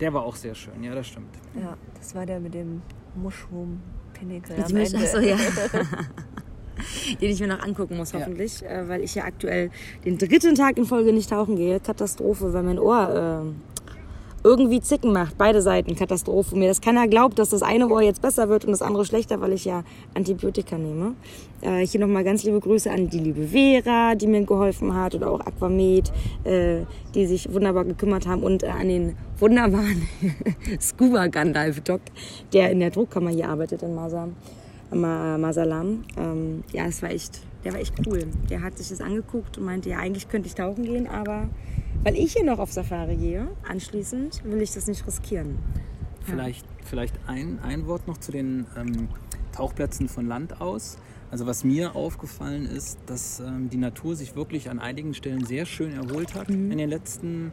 der 0.00 0.12
war 0.12 0.24
auch 0.24 0.34
sehr 0.34 0.54
schön, 0.54 0.82
ja, 0.82 0.94
das 0.94 1.06
stimmt. 1.06 1.34
Ja, 1.54 1.76
das 1.96 2.14
war 2.14 2.26
der 2.26 2.40
mit 2.40 2.54
dem 2.54 2.82
Mushroom 3.14 3.80
Pinnacle. 4.14 4.56
Am 4.56 4.76
Ende. 4.76 4.98
Achso, 4.98 5.18
ja. 5.20 5.36
den 7.20 7.30
ich 7.30 7.40
mir 7.40 7.48
noch 7.48 7.62
angucken 7.62 7.96
muss, 7.96 8.14
hoffentlich, 8.14 8.62
ja. 8.62 8.68
äh, 8.68 8.88
weil 8.88 9.02
ich 9.02 9.14
ja 9.14 9.24
aktuell 9.24 9.70
den 10.04 10.18
dritten 10.18 10.54
Tag 10.54 10.76
in 10.76 10.86
Folge 10.86 11.12
nicht 11.12 11.30
tauchen 11.30 11.56
gehe. 11.56 11.78
Katastrophe, 11.78 12.52
weil 12.52 12.62
mein 12.64 12.78
Ohr 12.78 13.44
äh, 13.44 13.71
irgendwie 14.44 14.80
Zicken 14.80 15.12
macht. 15.12 15.38
Beide 15.38 15.62
Seiten 15.62 15.94
Katastrophe. 15.94 16.56
Mir 16.56 16.68
das 16.68 16.80
keiner 16.80 17.08
glaubt, 17.08 17.38
dass 17.38 17.50
das 17.50 17.62
eine 17.62 17.88
Ohr 17.88 18.02
jetzt 18.02 18.22
besser 18.22 18.48
wird 18.48 18.64
und 18.64 18.72
das 18.72 18.82
andere 18.82 19.04
schlechter, 19.04 19.40
weil 19.40 19.52
ich 19.52 19.64
ja 19.64 19.84
Antibiotika 20.14 20.76
nehme. 20.78 21.14
Äh, 21.60 21.86
hier 21.86 22.00
nochmal 22.00 22.24
ganz 22.24 22.42
liebe 22.42 22.58
Grüße 22.58 22.90
an 22.90 23.08
die 23.08 23.20
liebe 23.20 23.46
Vera, 23.48 24.14
die 24.14 24.26
mir 24.26 24.44
geholfen 24.44 24.94
hat 24.94 25.14
oder 25.14 25.30
auch 25.30 25.40
Aquamed, 25.40 26.12
äh, 26.44 26.80
die 27.14 27.26
sich 27.26 27.52
wunderbar 27.52 27.84
gekümmert 27.84 28.26
haben 28.26 28.42
und 28.42 28.62
äh, 28.62 28.68
an 28.68 28.88
den 28.88 29.16
wunderbaren 29.38 30.08
Scuba 30.80 31.28
Gandalf 31.28 31.80
Doc, 31.80 32.00
der 32.52 32.70
in 32.70 32.80
der 32.80 32.90
Druckkammer 32.90 33.30
hier 33.30 33.48
arbeitet 33.48 33.82
in 33.82 33.94
Masam. 33.94 34.34
Masalam. 34.94 36.04
Ähm, 36.18 36.64
ja, 36.72 36.84
es 36.84 37.00
war 37.00 37.10
echt, 37.10 37.40
der 37.64 37.72
war 37.72 37.80
echt 37.80 37.94
cool. 38.06 38.26
Der 38.50 38.60
hat 38.60 38.76
sich 38.76 38.90
das 38.90 39.00
angeguckt 39.00 39.56
und 39.56 39.64
meinte, 39.64 39.88
ja, 39.88 39.98
eigentlich 39.98 40.28
könnte 40.28 40.48
ich 40.48 40.54
tauchen 40.54 40.84
gehen, 40.84 41.06
aber 41.06 41.48
weil 42.02 42.16
ich 42.16 42.32
hier 42.32 42.44
noch 42.44 42.58
auf 42.58 42.72
Safari 42.72 43.16
gehe, 43.16 43.48
anschließend 43.68 44.44
will 44.44 44.60
ich 44.60 44.72
das 44.72 44.86
nicht 44.86 45.06
riskieren. 45.06 45.58
Vielleicht, 46.24 46.66
vielleicht 46.84 47.14
ein, 47.26 47.58
ein 47.62 47.86
Wort 47.86 48.06
noch 48.06 48.18
zu 48.18 48.32
den 48.32 48.66
ähm, 48.76 49.08
Tauchplätzen 49.52 50.08
von 50.08 50.26
Land 50.26 50.60
aus. 50.60 50.98
Also 51.30 51.46
was 51.46 51.64
mir 51.64 51.96
aufgefallen 51.96 52.66
ist, 52.66 52.98
dass 53.06 53.40
ähm, 53.40 53.70
die 53.70 53.76
Natur 53.76 54.14
sich 54.16 54.36
wirklich 54.36 54.70
an 54.70 54.78
einigen 54.78 55.14
Stellen 55.14 55.44
sehr 55.44 55.64
schön 55.64 55.92
erholt 55.92 56.34
hat 56.34 56.48
mhm. 56.50 56.70
in 56.70 56.78
den 56.78 56.90
letzten 56.90 57.52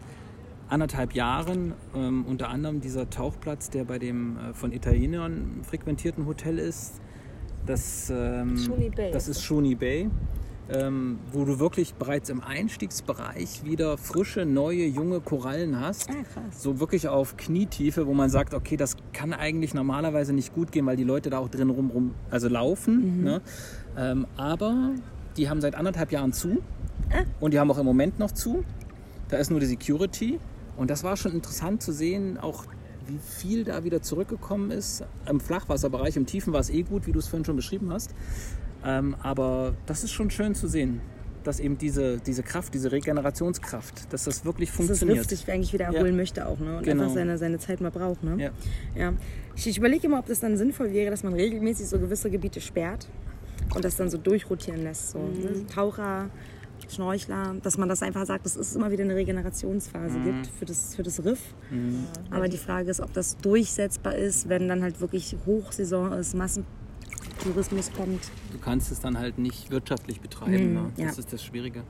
anderthalb 0.67 1.13
Jahren. 1.13 1.73
Ähm, 1.95 2.25
unter 2.27 2.49
anderem 2.49 2.81
dieser 2.81 3.09
Tauchplatz, 3.09 3.69
der 3.69 3.85
bei 3.85 3.97
dem 3.97 4.37
äh, 4.37 4.53
von 4.53 4.71
Italienern 4.71 5.61
frequentierten 5.63 6.25
Hotel 6.25 6.59
ist. 6.59 6.99
Das, 7.65 8.09
ähm, 8.09 8.57
Bay. 8.95 9.11
das 9.11 9.27
ist 9.27 9.43
Shuni 9.43 9.75
Bay 9.75 10.09
ähm, 10.71 11.19
wo 11.31 11.45
du 11.45 11.59
wirklich 11.59 11.95
bereits 11.95 12.29
im 12.29 12.41
Einstiegsbereich 12.41 13.63
wieder 13.63 13.97
frische, 13.97 14.45
neue, 14.45 14.85
junge 14.85 15.19
Korallen 15.19 15.79
hast. 15.79 16.09
Ah, 16.09 16.41
so 16.51 16.79
wirklich 16.79 17.07
auf 17.07 17.37
Knietiefe, 17.37 18.07
wo 18.07 18.13
man 18.13 18.29
sagt, 18.29 18.53
okay, 18.53 18.77
das 18.77 18.95
kann 19.13 19.33
eigentlich 19.33 19.73
normalerweise 19.73 20.33
nicht 20.33 20.53
gut 20.53 20.71
gehen, 20.71 20.85
weil 20.85 20.97
die 20.97 21.03
Leute 21.03 21.29
da 21.29 21.39
auch 21.39 21.49
drin 21.49 21.69
rum, 21.69 21.89
rum 21.89 22.15
also 22.29 22.47
laufen. 22.47 23.19
Mhm. 23.19 23.23
Ne? 23.23 23.41
Ähm, 23.97 24.27
aber 24.37 24.91
die 25.37 25.49
haben 25.49 25.61
seit 25.61 25.75
anderthalb 25.75 26.11
Jahren 26.11 26.33
zu 26.33 26.57
ah. 27.11 27.23
und 27.39 27.53
die 27.53 27.59
haben 27.59 27.71
auch 27.71 27.77
im 27.79 27.85
Moment 27.85 28.19
noch 28.19 28.31
zu. 28.31 28.63
Da 29.29 29.37
ist 29.37 29.49
nur 29.49 29.59
die 29.59 29.65
Security. 29.65 30.39
Und 30.77 30.89
das 30.89 31.03
war 31.03 31.17
schon 31.17 31.33
interessant 31.33 31.83
zu 31.83 31.91
sehen, 31.91 32.37
auch 32.37 32.65
wie 33.07 33.17
viel 33.17 33.63
da 33.63 33.83
wieder 33.83 34.01
zurückgekommen 34.01 34.71
ist. 34.71 35.03
Im 35.27 35.39
Flachwasserbereich, 35.39 36.15
im 36.15 36.25
Tiefen 36.25 36.53
war 36.53 36.59
es 36.59 36.69
eh 36.69 36.83
gut, 36.83 37.07
wie 37.07 37.11
du 37.11 37.19
es 37.19 37.27
vorhin 37.27 37.43
schon 37.43 37.55
beschrieben 37.55 37.91
hast. 37.91 38.13
Ähm, 38.85 39.15
aber 39.21 39.75
das 39.85 40.03
ist 40.03 40.11
schon 40.11 40.29
schön 40.29 40.55
zu 40.55 40.67
sehen, 40.67 41.01
dass 41.43 41.59
eben 41.59 41.77
diese, 41.77 42.17
diese 42.17 42.43
Kraft, 42.43 42.73
diese 42.73 42.91
Regenerationskraft, 42.91 44.11
dass 44.13 44.25
das 44.25 44.45
wirklich 44.45 44.71
funktioniert. 44.71 45.19
Dass 45.19 45.27
das 45.27 45.39
sich 45.39 45.51
eigentlich 45.51 45.73
wieder 45.73 45.85
erholen 45.85 46.13
ja. 46.13 46.17
möchte 46.17 46.47
auch 46.47 46.59
ne? 46.59 46.77
und 46.77 46.83
genau. 46.83 47.03
einfach 47.03 47.15
seine, 47.15 47.37
seine 47.37 47.59
Zeit 47.59 47.81
mal 47.81 47.91
braucht. 47.91 48.23
Ne? 48.23 48.35
Ja. 48.37 48.51
ja. 48.95 49.13
Ich, 49.55 49.67
ich 49.67 49.77
überlege 49.77 50.07
immer, 50.07 50.19
ob 50.19 50.27
das 50.27 50.39
dann 50.39 50.57
sinnvoll 50.57 50.91
wäre, 50.91 51.11
dass 51.11 51.23
man 51.23 51.33
regelmäßig 51.33 51.87
so 51.87 51.99
gewisse 51.99 52.29
Gebiete 52.29 52.61
sperrt 52.61 53.07
und 53.73 53.83
das 53.83 53.95
dann 53.95 54.09
so 54.09 54.17
durchrotieren 54.17 54.83
lässt. 54.83 55.11
So, 55.11 55.19
ne? 55.19 55.49
mhm. 55.49 55.67
Taucher, 55.67 56.29
Schnorchler, 56.87 57.55
dass 57.61 57.77
man 57.77 57.89
das 57.89 58.01
einfach 58.01 58.25
sagt, 58.25 58.45
dass 58.45 58.55
es 58.55 58.75
immer 58.75 58.91
wieder 58.91 59.03
eine 59.03 59.15
Regenerationsphase 59.15 60.17
mhm. 60.17 60.23
gibt 60.25 60.47
für 60.47 60.65
das, 60.65 60.95
für 60.95 61.03
das 61.03 61.23
Riff. 61.23 61.39
Mhm. 61.69 62.05
Aber 62.31 62.47
die 62.47 62.57
Frage 62.57 62.89
ist, 62.89 63.01
ob 63.01 63.13
das 63.13 63.37
durchsetzbar 63.37 64.15
ist, 64.15 64.49
wenn 64.49 64.67
dann 64.67 64.81
halt 64.81 65.01
wirklich 65.01 65.35
Hochsaison 65.45 66.13
ist, 66.13 66.35
Massen 66.35 66.65
Tourismus 67.39 67.91
kommt. 67.95 68.21
Du 68.51 68.59
kannst 68.59 68.91
es 68.91 68.99
dann 68.99 69.17
halt 69.17 69.37
nicht 69.37 69.71
wirtschaftlich 69.71 70.21
betreiben. 70.21 70.71
Mm, 70.71 70.75
ne? 70.75 70.91
Das 70.97 71.15
ja. 71.15 71.23
ist 71.23 71.33
das 71.33 71.43
Schwierige. 71.43 71.83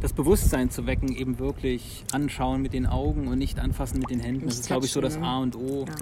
Das 0.00 0.12
Bewusstsein 0.12 0.70
zu 0.70 0.86
wecken, 0.86 1.14
eben 1.14 1.38
wirklich 1.38 2.04
anschauen 2.12 2.62
mit 2.62 2.72
den 2.72 2.86
Augen 2.86 3.28
und 3.28 3.38
nicht 3.38 3.58
anfassen 3.58 3.98
mit 3.98 4.10
den 4.10 4.20
Händen. 4.20 4.46
Das, 4.46 4.56
das 4.56 4.60
ist, 4.60 4.66
glaube 4.68 4.86
ich, 4.86 4.92
so 4.92 5.00
das 5.00 5.18
ne? 5.18 5.26
A 5.26 5.38
und 5.38 5.56
O. 5.56 5.84
Ja. 5.86 5.94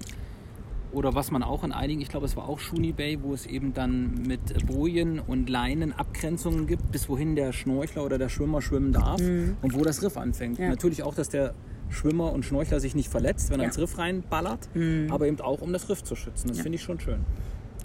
Oder 0.93 1.15
was 1.15 1.31
man 1.31 1.43
auch 1.43 1.65
in 1.65 1.73
einigen, 1.73 2.01
ich 2.01 2.09
glaube, 2.09 2.27
es 2.27 2.37
war 2.37 2.49
auch 2.49 2.59
Shuni 2.59 2.93
Bay, 2.93 3.19
wo 3.23 3.35
es 3.35 3.45
eben 3.45 3.75
dann 3.75 4.23
mit 4.27 4.67
Bojen 4.67 5.19
und 5.19 5.51
Leinen 5.51 5.93
Abgrenzungen 5.93 6.67
gibt, 6.67 6.91
bis 6.93 7.09
wohin 7.09 7.37
der 7.37 7.53
Schnorchler 7.53 8.05
oder 8.05 8.19
der 8.19 8.29
Schwimmer 8.29 8.63
schwimmen 8.63 8.93
darf 8.93 9.21
mhm. 9.21 9.57
und 9.63 9.75
wo 9.75 9.83
das 9.83 10.03
Riff 10.03 10.17
anfängt. 10.17 10.59
Ja. 10.59 10.69
Natürlich 10.69 11.03
auch, 11.03 11.15
dass 11.15 11.29
der 11.29 11.55
Schwimmer 11.91 12.33
und 12.33 12.45
Schnorchler 12.45 12.81
sich 12.81 12.95
nicht 12.95 13.11
verletzt, 13.11 13.51
wenn 13.51 13.61
er 13.61 13.67
ins 13.67 13.79
Riff 13.79 13.99
reinballert, 13.99 14.69
mhm. 14.75 15.09
aber 15.11 15.27
eben 15.27 15.41
auch, 15.41 15.61
um 15.61 15.73
das 15.73 15.89
Riff 15.89 16.03
zu 16.03 16.17
schützen. 16.17 16.49
Das 16.49 16.61
finde 16.61 16.77
ich 16.77 16.83
schon 16.83 17.01
schön. 17.01 17.21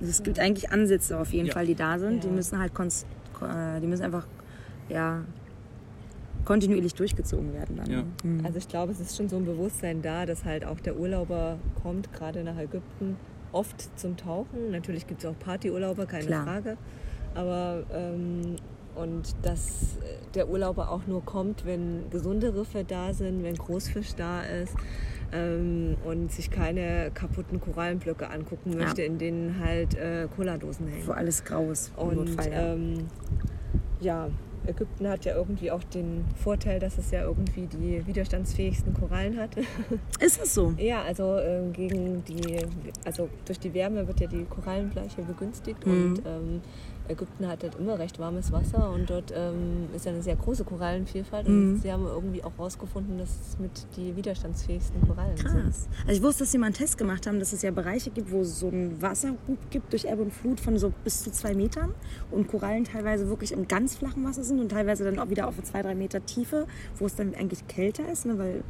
Es 0.02 0.24
gibt 0.24 0.40
eigentlich 0.40 0.72
Ansätze 0.72 1.20
auf 1.20 1.32
jeden 1.32 1.48
ja. 1.48 1.54
Fall, 1.54 1.66
die 1.66 1.76
da 1.76 2.00
sind. 2.00 2.24
Ja. 2.24 2.30
Die 2.30 2.36
müssen 2.36 2.60
halt 2.60 2.72
äh, 2.74 3.80
die 3.80 3.88
müssen 3.88 4.04
einfach 4.04 4.28
ja, 4.90 5.24
kontinuierlich 6.46 6.94
durchgezogen 6.96 7.54
werden. 7.54 7.78
Dann. 7.78 7.92
Ja. 7.92 8.04
Mhm. 8.24 8.46
Also 8.46 8.58
ich 8.58 8.68
glaube, 8.68 8.92
es 8.92 9.00
ist 9.00 9.16
schon 9.16 9.30
so 9.30 9.38
ein 9.38 9.46
Bewusstsein 9.46 10.02
da, 10.02 10.26
dass 10.26 10.46
halt 10.46 10.66
auch 10.66 10.80
der 10.80 10.98
Urlauber 10.98 11.58
kommt, 11.82 12.12
gerade 12.14 12.44
nach 12.44 12.58
Ägypten, 12.58 13.18
oft 13.52 14.00
zum 14.00 14.18
Tauchen. 14.18 14.72
Natürlich 14.72 15.08
gibt 15.08 15.24
es 15.24 15.30
auch 15.30 15.38
Partyurlauber, 15.38 16.06
keine 16.06 16.26
Klar. 16.26 16.46
Frage. 16.46 16.78
Aber 17.36 17.84
ähm, 17.94 18.56
und 18.96 19.36
dass 19.42 19.98
der 20.36 20.50
Urlauber 20.50 20.92
auch 20.92 21.08
nur 21.08 21.24
kommt, 21.24 21.66
wenn 21.66 22.10
gesunde 22.10 22.54
Riffe 22.54 22.84
da 22.84 23.14
sind, 23.14 23.44
wenn 23.44 23.56
Großfisch 23.56 24.16
da 24.16 24.42
ist 24.42 24.76
ähm, 25.32 25.98
und 26.04 26.32
sich 26.32 26.52
keine 26.52 27.12
kaputten 27.14 27.60
Korallenblöcke 27.60 28.30
angucken 28.30 28.78
möchte, 28.78 29.02
ja. 29.02 29.08
in 29.08 29.18
denen 29.18 29.60
halt 29.60 29.96
äh, 29.96 30.28
Cola-Dosen 30.36 30.88
hängen. 30.88 31.08
Wo 31.08 31.12
alles 31.12 31.44
grau 31.44 31.72
ist. 31.72 31.92
Und 31.96 32.38
ähm, 32.52 33.08
ja, 34.00 34.30
Ägypten 34.66 35.08
hat 35.08 35.26
ja 35.26 35.36
irgendwie 35.36 35.72
auch 35.72 35.84
den 35.84 36.26
Vorteil, 36.36 36.80
dass 36.80 36.98
es 36.98 37.12
ja 37.12 37.24
irgendwie 37.24 37.68
die 37.68 38.06
widerstandsfähigsten 38.06 38.94
Korallen 38.94 39.38
hat. 39.38 39.56
Ist 40.20 40.42
es 40.42 40.54
so? 40.54 40.74
Ja, 40.78 41.02
also 41.02 41.38
äh, 41.38 41.62
gegen 41.74 42.24
die, 42.26 42.58
also 43.06 43.30
durch 43.46 43.60
die 43.60 43.74
Wärme 43.74 44.08
wird 44.08 44.20
ja 44.20 44.28
die 44.28 44.44
Korallenbleiche 44.46 45.24
begünstigt 45.24 45.86
mhm. 45.86 45.94
und 45.94 46.22
ähm, 46.26 46.62
Ägypten 47.12 47.48
hat 47.48 47.64
halt 47.64 47.76
immer 47.76 48.00
recht 48.00 48.20
warmes 48.20 48.52
Wasser 48.52 48.92
und 48.92 49.10
dort 49.10 49.34
ähm, 49.36 49.88
ist 49.96 50.06
ja 50.06 50.12
eine 50.12 50.22
sehr 50.22 50.36
große 50.36 50.64
Korallenvielfalt. 50.64 51.48
Und 51.48 51.74
mhm. 51.74 51.80
sie 51.80 51.92
haben 51.92 52.06
irgendwie 52.06 52.44
auch 52.44 52.52
herausgefunden, 52.58 53.18
dass 53.18 53.30
es 53.30 53.60
mit 53.60 53.72
die 53.96 54.16
widerstandsfähigsten 54.16 55.02
Korallen 55.08 55.36
Krass. 55.36 55.52
sind. 55.52 55.90
Also 56.08 56.12
ich 56.12 56.22
wusste, 56.22 56.44
dass 56.44 56.52
sie 56.52 56.58
mal 56.58 56.68
einen 56.68 56.76
Test 56.76 56.98
gemacht 56.98 57.28
haben, 57.28 57.40
dass 57.40 57.54
es 57.54 57.62
ja 57.62 57.72
Bereiche 57.72 58.10
gibt, 58.12 58.32
wo 58.32 58.42
es 58.42 58.60
so 58.60 58.70
ein 58.70 59.02
Wasserhub 59.02 59.38
gibt 59.70 59.92
durch 59.92 60.06
Ebbe 60.06 60.24
und 60.24 60.32
Flut 60.32 60.60
von 60.60 60.78
so 60.78 60.92
bis 61.04 61.24
zu 61.24 61.32
zwei 61.32 61.54
Metern 61.54 61.94
und 62.32 62.48
Korallen 62.48 62.84
teilweise 62.84 63.28
wirklich 63.30 63.52
im 63.52 63.68
ganz 63.68 63.96
flachen 63.96 64.24
Wasser 64.24 64.44
sind 64.44 64.60
und 64.60 64.70
teilweise 64.70 65.04
dann 65.04 65.20
auch 65.20 65.30
wieder 65.30 65.48
auf 65.48 65.62
zwei, 65.64 65.82
drei 65.82 65.96
Meter 65.96 66.26
Tiefe, 66.26 66.68
wo 66.98 67.06
es 67.06 67.16
dann 67.16 67.36
eigentlich 67.36 67.68
kälter 67.68 68.10
ist, 68.12 68.26
ne, 68.26 68.38
weil 68.38 68.64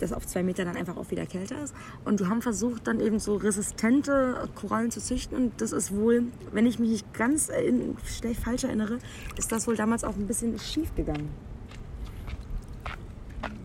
das 0.00 0.12
auf 0.12 0.26
zwei 0.26 0.42
Meter 0.42 0.64
dann 0.64 0.76
einfach 0.76 0.96
auch 0.96 1.10
wieder 1.10 1.26
kälter 1.26 1.62
ist. 1.62 1.74
Und 2.04 2.20
die 2.20 2.26
haben 2.26 2.42
versucht, 2.42 2.86
dann 2.86 3.00
eben 3.00 3.18
so 3.18 3.36
resistente 3.36 4.48
Korallen 4.54 4.90
zu 4.90 5.00
züchten. 5.00 5.36
Und 5.36 5.60
das 5.60 5.72
ist 5.72 5.94
wohl, 5.94 6.24
wenn 6.52 6.66
ich 6.66 6.78
mich 6.78 6.90
nicht 6.90 7.14
ganz 7.14 7.48
in, 7.48 7.96
falsch 8.42 8.64
erinnere, 8.64 8.98
ist 9.36 9.52
das 9.52 9.66
wohl 9.66 9.76
damals 9.76 10.04
auch 10.04 10.16
ein 10.16 10.26
bisschen 10.26 10.58
schief 10.58 10.94
gegangen. 10.94 11.28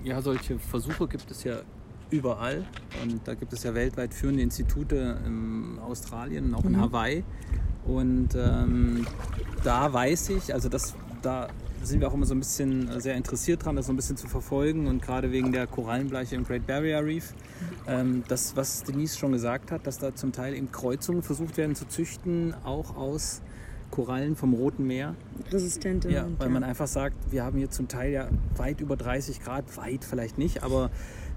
Ja, 0.03 0.21
solche 0.21 0.59
Versuche 0.59 1.07
gibt 1.07 1.29
es 1.31 1.43
ja 1.43 1.61
überall. 2.11 2.65
Und 3.01 3.27
da 3.27 3.33
gibt 3.33 3.53
es 3.53 3.63
ja 3.63 3.73
weltweit 3.73 4.13
führende 4.13 4.43
Institute 4.43 5.19
in 5.25 5.79
Australien, 5.79 6.53
auch 6.53 6.63
in 6.63 6.73
mhm. 6.73 6.81
Hawaii. 6.81 7.23
Und 7.85 8.29
ähm, 8.35 9.05
da 9.63 9.91
weiß 9.91 10.29
ich, 10.29 10.53
also 10.53 10.69
das, 10.69 10.95
da 11.21 11.47
sind 11.85 12.01
wir 12.01 12.07
auch 12.07 12.13
immer 12.13 12.25
so 12.25 12.35
ein 12.35 12.39
bisschen 12.39 12.89
äh, 12.89 12.99
sehr 12.99 13.15
interessiert 13.15 13.65
dran, 13.65 13.75
das 13.75 13.87
so 13.87 13.93
ein 13.93 13.95
bisschen 13.95 14.17
zu 14.17 14.27
verfolgen 14.27 14.87
und 14.87 15.01
gerade 15.01 15.31
wegen 15.31 15.51
der 15.51 15.67
Korallenbleiche 15.67 16.35
im 16.35 16.43
Great 16.43 16.67
Barrier 16.67 17.03
Reef. 17.03 17.33
Ähm, 17.87 18.23
das, 18.27 18.55
was 18.55 18.83
Denise 18.83 19.17
schon 19.17 19.31
gesagt 19.31 19.71
hat, 19.71 19.87
dass 19.87 19.97
da 19.97 20.13
zum 20.15 20.31
Teil 20.31 20.55
eben 20.55 20.71
Kreuzungen 20.71 21.21
versucht 21.21 21.57
werden 21.57 21.75
zu 21.75 21.87
züchten, 21.87 22.53
auch 22.63 22.95
aus 22.95 23.41
Korallen 23.91 24.35
vom 24.35 24.53
Roten 24.53 24.85
Meer. 24.85 25.15
Resistente. 25.51 26.09
Ja, 26.11 26.27
weil 26.37 26.47
ja. 26.47 26.53
man 26.53 26.63
einfach 26.63 26.87
sagt, 26.87 27.15
wir 27.31 27.43
haben 27.43 27.57
hier 27.57 27.69
zum 27.69 27.87
Teil 27.87 28.11
ja 28.11 28.27
weit 28.57 28.81
über 28.81 28.97
30 28.97 29.41
Grad, 29.41 29.77
weit 29.77 30.03
vielleicht 30.03 30.37
nicht, 30.37 30.63
aber 30.63 30.89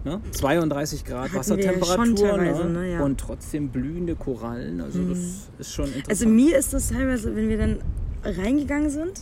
ne, 0.05 0.21
32 0.33 1.05
Grad 1.05 1.27
Hatten 1.27 1.37
Wassertemperatur 1.37 2.37
ne, 2.39 2.65
ne, 2.65 2.93
ja. 2.93 3.05
und 3.05 3.21
trotzdem 3.21 3.69
blühende 3.69 4.17
Korallen. 4.17 4.81
Also 4.81 4.99
mhm. 4.99 5.11
das 5.11 5.19
ist 5.59 5.73
schon 5.73 5.87
interessant. 5.87 6.11
Also 6.11 6.27
mir 6.27 6.59
ist 6.59 6.73
das 6.73 6.89
teilweise, 6.89 7.37
wenn 7.37 7.49
wir 7.49 7.59
dann 7.59 7.79
reingegangen 8.25 8.91
sind, 8.91 9.21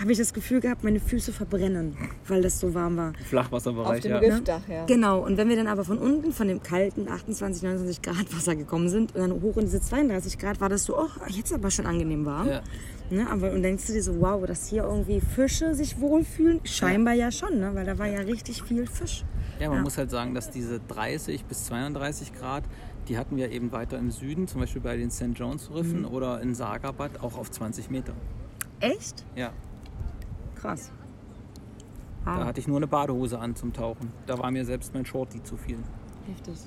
habe 0.00 0.12
ich 0.12 0.18
das 0.18 0.34
Gefühl 0.34 0.60
gehabt, 0.60 0.84
meine 0.84 1.00
Füße 1.00 1.32
verbrennen, 1.32 1.96
weil 2.26 2.42
das 2.42 2.60
so 2.60 2.74
warm 2.74 2.96
war. 2.96 3.12
Flachwasserbereich, 3.28 3.96
Auf 3.96 4.00
dem 4.00 4.10
ja. 4.10 4.18
Riffdach, 4.18 4.68
ja. 4.68 4.84
Genau, 4.86 5.24
und 5.24 5.36
wenn 5.36 5.48
wir 5.48 5.56
dann 5.56 5.68
aber 5.68 5.84
von 5.84 5.98
unten, 5.98 6.32
von 6.32 6.48
dem 6.48 6.62
kalten 6.62 7.08
28, 7.08 7.62
29 7.62 8.02
Grad 8.02 8.34
Wasser 8.34 8.56
gekommen 8.56 8.88
sind 8.88 9.14
und 9.14 9.20
dann 9.20 9.42
hoch 9.42 9.56
in 9.56 9.64
diese 9.64 9.80
32 9.80 10.38
Grad, 10.38 10.60
war 10.60 10.68
das 10.68 10.84
so, 10.84 10.98
oh, 10.98 11.08
jetzt 11.28 11.52
aber 11.52 11.70
schon 11.70 11.86
angenehm 11.86 12.24
warm. 12.24 12.48
Ja. 12.48 12.62
Ne, 13.08 13.24
aber 13.30 13.52
und 13.52 13.62
denkst 13.62 13.86
du 13.86 13.92
dir 13.92 14.02
so, 14.02 14.20
wow, 14.20 14.44
dass 14.46 14.66
hier 14.66 14.82
irgendwie 14.82 15.20
Fische 15.20 15.74
sich 15.74 16.00
wohlfühlen? 16.00 16.60
Scheinbar 16.64 17.14
ja, 17.14 17.26
ja 17.26 17.30
schon, 17.30 17.60
ne? 17.60 17.70
weil 17.72 17.86
da 17.86 17.98
war 17.98 18.08
ja 18.08 18.20
richtig 18.20 18.62
viel 18.64 18.86
Fisch. 18.86 19.24
Ja, 19.60 19.68
man 19.68 19.78
ja. 19.78 19.84
muss 19.84 19.96
halt 19.96 20.10
sagen, 20.10 20.34
dass 20.34 20.50
diese 20.50 20.80
30 20.80 21.44
bis 21.44 21.66
32 21.66 22.34
Grad, 22.34 22.64
die 23.08 23.16
hatten 23.16 23.36
wir 23.36 23.52
eben 23.52 23.70
weiter 23.70 23.96
im 23.96 24.10
Süden, 24.10 24.48
zum 24.48 24.60
Beispiel 24.60 24.82
bei 24.82 24.96
den 24.96 25.12
St. 25.12 25.30
John's 25.34 25.70
Riffen 25.72 26.00
mhm. 26.00 26.08
oder 26.08 26.40
in 26.40 26.56
Sagabad 26.56 27.22
auch 27.22 27.38
auf 27.38 27.50
20 27.50 27.90
Meter. 27.90 28.12
Echt? 28.80 29.24
Ja. 29.36 29.52
Krass. 30.60 30.90
Ah. 32.24 32.40
Da 32.40 32.44
hatte 32.46 32.60
ich 32.60 32.66
nur 32.66 32.76
eine 32.76 32.86
Badehose 32.86 33.38
an 33.38 33.54
zum 33.54 33.72
Tauchen. 33.72 34.12
Da 34.26 34.38
war 34.38 34.50
mir 34.50 34.64
selbst 34.64 34.92
mein 34.94 35.06
Shorty 35.06 35.42
zu 35.42 35.56
viel. 35.56 35.78
Heftig. 36.26 36.66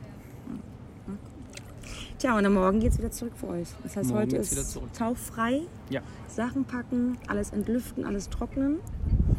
Tja, 2.18 2.38
und 2.38 2.46
am 2.46 2.54
Morgen 2.54 2.82
geht 2.82 2.92
es 2.92 2.98
wieder 2.98 3.12
zurück 3.12 3.34
für 3.36 3.48
euch. 3.48 3.70
Das 3.82 3.96
heißt, 3.96 4.10
Morgen 4.10 4.24
heute 4.24 4.38
ist 4.38 4.80
tauffrei. 4.94 5.62
Ja. 5.90 6.02
Sachen 6.28 6.66
packen, 6.66 7.18
alles 7.28 7.52
entlüften, 7.52 8.06
alles 8.06 8.30
trocknen. 8.30 8.80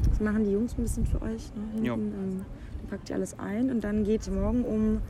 Das 0.09 0.21
machen 0.21 0.45
die 0.45 0.53
Jungs 0.53 0.77
ein 0.79 0.83
bisschen 0.83 1.07
für 1.07 1.21
euch. 1.21 1.53
Ne? 1.55 1.87
Ja. 1.87 1.95
Hinten, 1.95 2.15
ähm, 2.15 2.45
dann 2.79 2.89
packt 2.89 3.11
ihr 3.11 3.17
alles 3.17 3.39
ein 3.39 3.71
und 3.71 3.85
dann 3.85 4.05
geht 4.05 4.31
morgen 4.33 4.65
um 4.65 5.03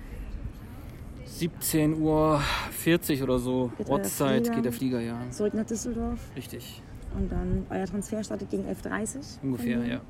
17.40 1.39 2.01
Uhr 2.01 3.23
oder 3.23 3.39
so, 3.39 3.71
Ortszeit, 3.87 4.53
geht 4.53 4.65
der 4.65 4.73
Flieger, 4.73 5.01
ja. 5.01 5.17
zurück 5.31 5.55
nach 5.55 5.65
Düsseldorf 5.65 6.19
Richtig, 6.35 6.83
und 7.17 7.31
dann 7.31 7.67
euer 7.71 7.87
Transfer 7.87 8.23
startet 8.23 8.51
gegen 8.51 8.65
11.30 8.65 9.17
Uhr. 9.17 9.23
ungefähr, 9.43 9.85
ja. 9.85 10.01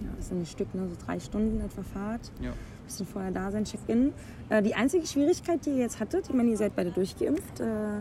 Ja, 0.00 0.08
das 0.16 0.26
ist 0.26 0.32
ein 0.32 0.46
Stück, 0.46 0.74
ne? 0.74 0.88
so 0.88 1.06
drei 1.06 1.18
Stunden 1.18 1.60
etwa 1.60 1.82
Fahrt. 1.82 2.30
ja. 2.40 2.52
bisschen 2.86 3.06
vorher 3.06 3.32
da 3.32 3.50
sein, 3.50 3.64
Check-in. 3.64 4.12
Äh, 4.48 4.62
die 4.62 4.74
einzige 4.74 5.06
Schwierigkeit, 5.06 5.64
die 5.66 5.70
ihr 5.70 5.78
jetzt 5.78 6.00
hattet, 6.00 6.28
ich 6.28 6.34
meine, 6.34 6.50
ihr 6.50 6.56
seid 6.56 6.76
beide 6.76 6.90
durchgeimpft, 6.90 7.60
äh, 7.60 8.00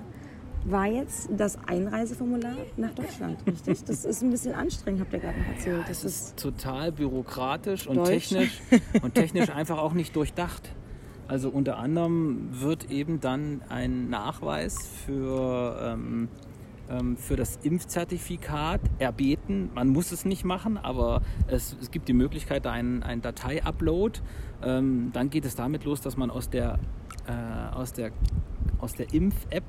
war 0.66 0.86
jetzt 0.86 1.30
das 1.32 1.58
Einreiseformular 1.66 2.56
nach 2.76 2.92
Deutschland, 2.92 3.38
richtig? 3.48 3.84
Das 3.86 4.06
ist 4.06 4.22
ein 4.22 4.32
bisschen 4.32 4.54
anstrengend, 4.54 5.02
habt 5.02 5.14
ihr 5.14 5.20
gerade 5.20 5.40
noch 5.40 5.48
erzählt. 5.48 5.86
Das 5.88 6.04
ist 6.04 6.38
total 6.38 6.92
bürokratisch 6.92 7.88
und 7.88 7.98
Deutsch. 7.98 8.30
technisch 8.30 8.62
und 9.02 9.16
technisch 9.16 9.50
einfach 9.50 9.78
auch 9.78 9.94
nicht 9.94 10.16
durchdacht. 10.16 10.72
Also 11.28 11.50
unter 11.50 11.78
anderem 11.78 12.50
wird 12.52 12.90
eben 12.90 13.20
dann 13.20 13.62
ein 13.70 14.10
Nachweis 14.10 14.88
für, 15.06 15.80
ähm, 15.82 16.30
für 17.18 17.36
das 17.36 17.58
Impfzertifikat 17.64 18.82
erbeten. 19.00 19.70
Man 19.76 19.90
muss 19.90 20.12
es 20.12 20.26
nicht 20.26 20.46
machen, 20.46 20.78
aber 20.78 21.22
es, 21.48 21.76
es 21.82 21.92
gibt 21.92 22.08
die 22.08 22.14
Möglichkeit, 22.14 22.66
da 22.66 22.72
einen, 22.72 23.04
einen 23.04 23.22
Datei-Upload. 23.22 24.20
Ähm, 24.64 25.12
dann 25.14 25.30
geht 25.30 25.46
es 25.46 25.56
damit 25.56 25.84
los, 25.84 26.02
dass 26.02 26.18
man 26.18 26.32
aus 26.32 26.50
der, 26.50 26.80
äh, 27.28 27.76
aus 27.76 27.94
der, 27.94 28.12
aus 28.80 28.94
der 28.94 29.14
Impf-App, 29.14 29.66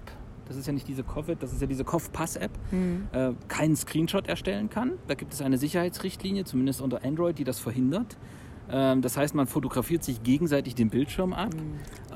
das 0.47 0.57
ist 0.57 0.67
ja 0.67 0.73
nicht 0.73 0.89
diese 0.89 1.03
Covid, 1.03 1.43
das 1.43 1.53
ist 1.53 1.61
ja 1.61 1.67
diese 1.67 1.85
Cov-Pass-App, 1.85 2.53
äh, 3.13 3.33
keinen 3.49 3.77
Screenshot 3.77 4.29
erstellen 4.29 4.71
kann. 4.71 4.93
Da 5.07 5.15
gibt 5.15 5.35
es 5.35 5.43
eine 5.43 5.59
Sicherheitsrichtlinie, 5.59 6.45
zumindest 6.45 6.81
unter 6.81 7.05
Android, 7.05 7.39
die 7.39 7.45
das 7.45 7.59
verhindert. 7.59 8.17
Ähm, 8.71 9.01
das 9.03 9.17
heißt, 9.17 9.35
man 9.35 9.47
fotografiert 9.47 10.05
sich 10.05 10.23
gegenseitig 10.23 10.75
den 10.75 10.91
Bildschirm 10.91 11.33
ab. 11.33 11.51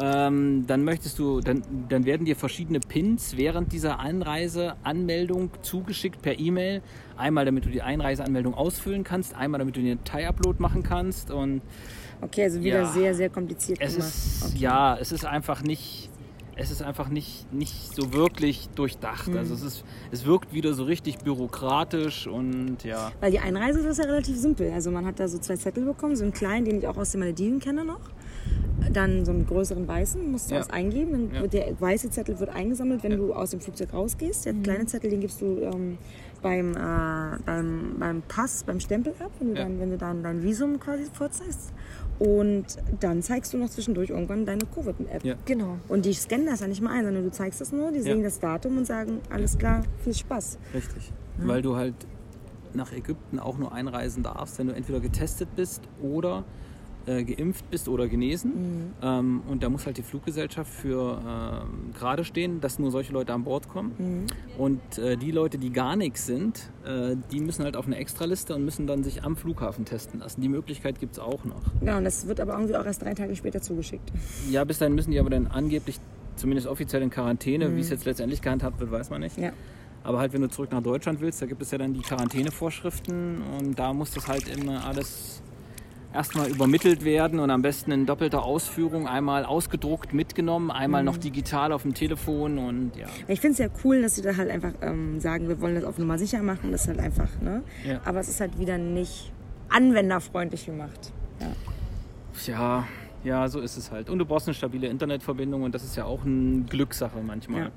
Ähm, 0.01 0.65
dann 0.67 0.85
möchtest 0.85 1.19
du, 1.19 1.41
dann, 1.41 1.63
dann 1.89 2.05
werden 2.05 2.25
dir 2.27 2.37
verschiedene 2.37 2.81
Pins 2.81 3.37
während 3.37 3.73
dieser 3.73 4.01
Einreiseanmeldung 4.01 5.51
zugeschickt 5.63 6.23
per 6.23 6.39
E-Mail. 6.39 6.83
Einmal, 7.17 7.45
damit 7.45 7.65
du 7.65 7.71
die 7.71 7.83
Einreiseanmeldung 7.83 8.55
ausfüllen 8.55 9.05
kannst, 9.05 9.35
einmal, 9.35 9.59
damit 9.59 9.77
du 9.77 9.81
den 9.81 9.99
Datei-Upload 9.99 10.61
machen 10.61 10.83
kannst. 10.83 11.31
Und 11.31 11.63
okay, 12.21 12.45
also 12.45 12.63
wieder 12.63 12.83
Ja. 12.83 12.93
sehr, 12.93 13.15
sehr 13.15 13.31
kompliziert 13.31 13.79
es 13.81 13.95
gemacht. 13.95 14.09
ist, 14.09 14.45
okay. 14.51 14.59
ja, 14.59 14.97
es 14.99 15.13
ist 15.13 15.25
einfach 15.25 15.63
nicht, 15.63 16.11
es 16.57 16.71
ist 16.71 16.83
einfach 16.83 17.09
nicht, 17.09 17.51
nicht 17.53 17.95
so 17.95 18.13
wirklich 18.13 18.69
durchdacht. 18.75 19.29
Mhm. 19.29 19.39
Also 19.39 19.55
es 19.55 19.63
ist, 19.63 19.85
es 20.11 20.27
wirkt 20.27 20.53
wieder 20.53 20.75
so 20.75 20.85
richtig 20.85 21.19
bürokratisch 21.19 22.27
und 22.27 22.85
ja. 22.85 23.11
Weil 23.21 23.31
die 23.31 23.39
Einreise 23.39 23.81
ist 23.81 23.99
ja 23.99 24.05
relativ 24.05 24.37
simpel. 24.37 24.71
Also 24.73 24.91
man 24.91 25.07
hat 25.07 25.19
da 25.19 25.29
so 25.29 25.39
zwei 25.39 25.57
Zettel 25.57 25.85
bekommen, 25.85 26.15
so 26.17 26.25
einen 26.25 26.33
kleinen, 26.33 26.65
den 26.67 26.79
ich 26.79 26.87
auch 26.87 26.97
aus 26.97 27.11
den 27.13 27.21
Malediven 27.21 27.59
kenne 27.59 27.85
noch. 27.85 28.01
Dann 28.93 29.25
so 29.25 29.31
einen 29.31 29.47
größeren 29.47 29.87
weißen, 29.87 30.31
musst 30.31 30.51
du 30.51 30.55
Ja. 30.55 30.61
was 30.61 30.71
eingeben. 30.71 31.13
Dann 31.13 31.35
Ja. 31.35 31.43
wird 31.43 31.53
der 31.55 31.81
weiße 31.81 32.11
Zettel 32.11 32.39
wird 32.41 32.51
eingesammelt, 32.51 33.03
wenn 33.03 33.13
Ja. 33.13 33.17
du 33.19 33.33
aus 33.33 33.51
dem 33.51 33.61
Flugzeug 33.61 33.93
rausgehst. 33.95 34.45
Der 34.45 34.55
kleine 34.55 34.87
Zettel, 34.87 35.11
den 35.11 35.21
gibst 35.21 35.41
du 35.41 35.59
ähm, 35.63 35.97
beim, 36.43 36.73
äh, 36.77 37.39
beim, 37.47 37.95
beim 37.99 38.23
Pass, 38.27 38.65
beim 38.65 38.81
Stempel 38.81 39.15
ab, 39.21 39.31
wenn 39.39 39.55
du, 39.55 39.61
Ja. 39.61 39.63
dann, 39.65 39.79
wenn 39.81 39.91
du 39.91 39.97
dann 39.99 40.23
dein 40.23 40.43
Visum 40.43 40.81
quasi 40.81 41.05
vorzeigst. 41.13 41.73
Und 42.25 42.77
dann 43.01 43.21
zeigst 43.21 43.53
du 43.53 43.59
noch 43.59 43.69
zwischendurch 43.69 44.11
irgendwann 44.11 44.47
deine 44.47 44.61
Covid-App. 44.73 45.25
Ja. 45.25 45.35
Genau. 45.45 45.79
Und 45.89 46.05
die 46.05 46.13
scannen 46.13 46.47
das 46.47 46.61
ja 46.61 46.69
nicht 46.69 46.81
mal 46.81 46.91
ein, 46.93 47.05
sondern 47.05 47.25
du 47.25 47.33
zeigst 47.33 47.61
das 47.61 47.73
nur, 47.73 47.91
die 47.91 47.97
Ja. 47.99 48.03
sehen 48.05 48.23
das 48.23 48.39
Datum 48.39 48.77
und 48.79 48.87
sagen, 48.87 49.19
alles 49.29 49.59
klar, 49.59 49.83
viel 50.05 50.15
Spaß. 50.15 50.59
Richtig. 50.73 51.13
Weil 51.39 51.63
du 51.63 51.75
halt 51.75 51.95
nach 52.75 52.93
Ägypten 52.93 53.41
auch 53.41 53.59
nur 53.59 53.73
einreisen 53.73 54.23
darfst, 54.23 54.57
wenn 54.59 54.69
du 54.69 54.75
entweder 54.75 55.01
getestet 55.01 55.49
bist 55.57 55.83
oder 56.01 56.45
äh, 57.07 57.25
geimpft 57.25 57.71
bist 57.71 57.89
oder 57.89 58.09
genesen. 58.09 58.95
Ähm, 59.03 59.43
und 59.49 59.63
da 59.63 59.69
muss 59.69 59.87
halt 59.87 59.99
die 59.99 60.03
Fluggesellschaft 60.03 60.73
für 60.73 61.21
ähm, 61.27 61.93
gerade 61.99 62.25
stehen, 62.25 62.61
dass 62.61 62.79
nur 62.79 62.91
solche 62.91 63.13
Leute 63.13 63.33
an 63.33 63.45
Bord 63.45 63.69
kommen. 63.69 64.27
Und 64.59 64.99
äh, 64.99 65.17
die 65.17 65.31
Leute, 65.31 65.59
die 65.59 65.73
gar 65.73 65.97
nichts 65.97 66.27
sind, 66.27 66.71
äh, 66.85 67.17
die 67.31 67.41
müssen 67.41 67.65
halt 67.65 67.77
auf 67.77 67.87
eine 67.87 67.97
Extraliste 67.97 68.55
und 68.55 68.65
müssen 68.65 68.87
dann 68.87 69.03
sich 69.03 69.25
am 69.25 69.37
Flughafen 69.37 69.85
testen 69.85 70.21
lassen. 70.21 70.41
Die 70.41 70.49
Möglichkeit 70.49 71.01
gibt 71.01 71.13
es 71.15 71.19
auch 71.19 71.45
noch. 71.45 71.63
Ja, 71.85 71.99
und 71.99 72.05
das 72.05 72.27
wird 72.27 72.41
aber 72.41 72.55
irgendwie 72.55 72.77
auch 72.77 72.87
erst 72.87 73.03
drei 73.03 73.15
Tage 73.15 73.35
später 73.37 73.61
zugeschickt. 73.61 74.13
Ja, 74.51 74.65
bis 74.65 74.79
dahin 74.79 74.95
müssen 74.95 75.11
die 75.11 75.19
aber 75.19 75.31
dann 75.31 75.47
angeblich, 75.47 75.99
zumindest 76.37 76.67
offiziell 76.67 77.03
in 77.03 77.11
Quarantäne. 77.11 77.75
Wie 77.77 77.81
es 77.81 77.91
jetzt 77.91 78.05
letztendlich 78.05 78.43
gehandhabt 78.43 78.81
wird, 78.81 78.91
weiß 78.91 79.11
man 79.11 79.21
nicht. 79.21 79.39
Ja. 79.39 79.53
Aber 80.05 80.19
halt, 80.19 80.33
wenn 80.33 80.41
du 80.41 80.49
zurück 80.49 80.73
nach 80.73 80.83
Deutschland 80.83 81.21
willst, 81.21 81.41
da 81.43 81.47
gibt 81.47 81.63
es 81.63 81.71
ja 81.71 81.79
dann 81.79 81.95
die 81.95 82.01
Quarantänevorschriften 82.01 83.43
und 83.59 83.79
da 83.79 83.93
muss 83.93 84.11
das 84.11 84.27
halt 84.27 84.49
immer 84.49 84.85
alles 84.85 85.43
erstmal 86.15 86.51
übermittelt 86.51 87.05
werden 87.05 87.41
und 87.41 87.51
am 87.51 87.63
besten 87.63 87.93
in 87.93 88.07
doppelter 88.07 88.45
Ausführung, 88.45 89.09
einmal 89.09 89.45
ausgedruckt 89.45 90.13
mitgenommen, 90.13 90.71
einmal 90.71 91.03
noch 91.03 91.17
digital 91.17 91.73
auf 91.73 91.83
dem 91.83 91.95
Telefon 91.95 92.59
und 92.59 92.97
ja. 92.97 93.07
Ich 93.29 93.41
finde 93.41 93.53
es 93.53 93.59
ja 93.59 93.69
cool, 93.85 94.03
dass 94.03 94.17
sie 94.17 94.23
da 94.23 94.37
halt 94.37 94.51
einfach 94.51 94.73
ähm, 94.83 95.21
sagen, 95.21 95.49
wir 95.49 95.61
wollen 95.61 95.75
das 95.75 95.85
auf 95.85 95.99
Nummer 95.99 96.19
sicher 96.19 96.43
machen. 96.43 96.73
Das 96.73 96.83
ist 96.83 96.89
halt 96.89 97.01
einfach, 97.01 97.29
ne? 97.41 97.63
Ja. 97.87 98.01
Aber 98.05 98.21
es 98.21 98.29
ist 98.29 98.41
halt 98.41 98.59
wieder 98.59 98.79
nicht 98.79 99.33
anwenderfreundlich 99.69 100.67
gemacht. 100.67 101.13
Ja. 101.41 101.47
Ja, 102.47 102.87
ja, 103.25 103.49
so 103.49 103.61
ist 103.61 103.77
es 103.77 103.91
halt. 103.91 104.11
Und 104.11 104.19
du 104.19 104.25
brauchst 104.25 104.49
eine 104.49 104.55
stabile 104.55 104.89
Internetverbindung 104.89 105.63
und 105.63 105.75
das 105.75 105.85
ist 105.85 105.97
ja 105.97 106.05
auch 106.05 106.25
eine 106.25 106.63
Glückssache 106.63 107.21
manchmal. 107.23 107.65
Ja. 107.65 107.71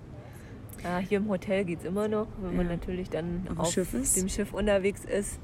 Ja, 0.84 1.00
hier 1.00 1.17
im 1.17 1.30
Hotel 1.30 1.65
geht 1.65 1.80
es 1.80 1.86
immer 1.86 2.08
noch, 2.08 2.28
wenn 2.41 2.56
man 2.58 2.67
natürlich 2.67 3.10
dann 3.10 3.48
Auf 3.50 3.60
auf, 3.60 3.71
Schiff 3.71 3.91
dem 3.91 4.30
Schiff 4.30 4.54
unterwegs 4.54 5.04
ist. 5.04 5.39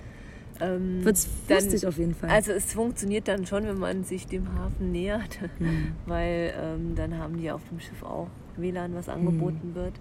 Ähm, 0.61 1.03
Wird's 1.03 1.27
dann- 1.47 1.57
lustig 1.57 1.87
auf 1.87 1.97
jeden 1.97 2.13
Fall. 2.13 2.29
Also 2.29 2.51
es 2.51 2.73
funktioniert 2.73 3.27
dann 3.27 3.45
schon, 3.45 3.63
wenn 3.65 3.79
man 3.79 4.03
sich 4.03 4.27
dem 4.27 4.53
Hafen 4.53 4.91
nähert, 4.91 5.39
Mhm. 5.59 5.93
weil 6.05 6.53
ähm, 6.61 6.95
dann 6.95 7.17
haben 7.17 7.37
die 7.37 7.49
auf 7.51 7.61
dem 7.69 7.79
Schiff 7.79 8.03
auch 8.03 8.27
WLAN, 8.57 8.93
was 8.93 9.09
angeboten 9.09 9.73
wird. 9.73 9.93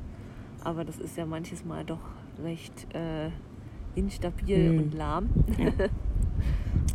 Aber 0.62 0.84
das 0.84 0.98
ist 0.98 1.16
ja 1.16 1.24
manches 1.24 1.64
Mal 1.64 1.84
doch 1.84 2.00
recht 2.44 2.86
äh, 2.94 3.30
instabil 3.94 4.72
Mhm. 4.72 4.78
und 4.78 4.94
lahm. 4.94 5.28
Ja, 5.58 5.72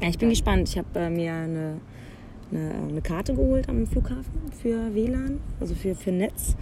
ich 0.10 0.18
bin 0.20 0.30
gespannt. 0.30 0.70
Ich 0.70 0.78
habe 0.78 0.88
äh, 1.00 1.10
mir 1.10 1.34
eine, 1.34 1.80
eine, 2.52 2.72
eine 2.90 3.02
Karte 3.02 3.34
geholt 3.34 3.68
am 3.70 3.88
Flughafen 3.88 4.52
für 4.62 4.94
WLAN, 4.94 5.40
also 5.60 5.74
für, 5.74 5.96
für 5.96 6.12
Netz. 6.12 6.56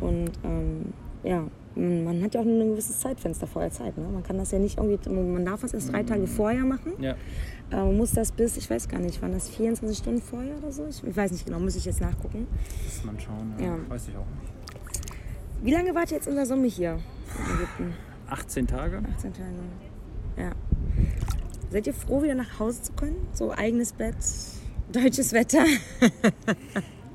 Und 0.00 0.30
ähm, 0.44 0.92
ja, 1.22 1.44
man 1.76 2.22
hat 2.22 2.34
ja 2.34 2.40
auch 2.40 2.44
nur 2.44 2.60
ein 2.60 2.70
gewisses 2.72 3.00
Zeitfenster 3.00 3.46
vorher 3.46 3.70
Zeit. 3.70 3.96
Ne? 3.96 4.04
Man 4.12 4.22
kann 4.22 4.38
das 4.38 4.50
ja 4.50 4.58
nicht 4.58 4.78
irgendwie, 4.78 5.08
man 5.08 5.44
darf 5.44 5.60
das 5.60 5.72
erst 5.74 5.92
drei 5.92 6.02
Tage 6.02 6.26
vorher 6.26 6.64
machen. 6.64 6.92
Ja. 6.98 7.12
Äh, 7.70 7.76
man 7.76 7.96
muss 7.96 8.12
das 8.12 8.32
bis, 8.32 8.56
ich 8.56 8.68
weiß 8.68 8.88
gar 8.88 8.98
nicht, 8.98 9.22
waren 9.22 9.32
das 9.32 9.48
24 9.48 9.98
Stunden 9.98 10.20
vorher 10.22 10.56
oder 10.58 10.72
so? 10.72 10.86
Ich, 10.88 11.02
ich 11.04 11.16
weiß 11.16 11.30
nicht 11.30 11.46
genau, 11.46 11.60
muss 11.60 11.76
ich 11.76 11.84
jetzt 11.84 12.00
nachgucken. 12.00 12.46
Muss 12.84 13.04
man 13.04 13.20
schauen, 13.20 13.54
ja. 13.58 13.66
Ja. 13.66 13.76
weiß 13.88 14.08
ich 14.08 14.16
auch 14.16 14.26
nicht. 14.40 14.52
Wie 15.62 15.70
lange 15.72 15.94
wart 15.94 16.10
ihr 16.10 16.16
jetzt 16.16 16.26
in 16.26 16.34
der 16.34 16.46
Sommer 16.46 16.66
hier 16.66 16.92
in 17.38 17.54
Ägypten? 17.56 17.94
18 18.28 18.66
Tage? 18.66 19.02
18 19.16 19.32
Tage. 19.32 19.44
Ja. 20.36 20.52
Seid 21.70 21.86
ihr 21.86 21.94
froh, 21.94 22.22
wieder 22.22 22.34
nach 22.34 22.58
Hause 22.58 22.82
zu 22.82 22.92
können? 22.94 23.16
So 23.32 23.52
eigenes 23.52 23.92
Bett, 23.92 24.16
deutsches 24.92 25.32
Wetter? 25.32 25.64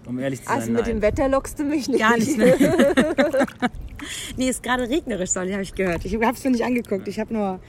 Um 0.08 0.20
ehrlich 0.20 0.40
zu 0.42 0.46
sein, 0.46 0.56
Also 0.56 0.72
mit 0.72 0.82
nein. 0.82 0.90
dem 0.98 1.02
Wetter 1.02 1.28
lockst 1.28 1.58
du 1.58 1.64
mich 1.64 1.88
nicht. 1.90 2.00
Gar 2.00 2.18
nicht 2.18 2.38
mehr. 2.38 2.56
nee, 4.38 4.50
ist 4.50 4.64
gerade 4.64 4.90
regnerisch, 4.90 5.32
Solly, 5.32 5.52
habe 5.52 5.64
ich 5.64 5.74
gehört. 5.74 6.06
Ich 6.06 6.14
habe 6.16 6.34
es 6.36 6.44
mir 6.44 6.52
nicht 6.52 6.64
angeguckt. 6.64 7.08
Ich 7.08 7.20
habe 7.20 7.34
nur 7.34 7.60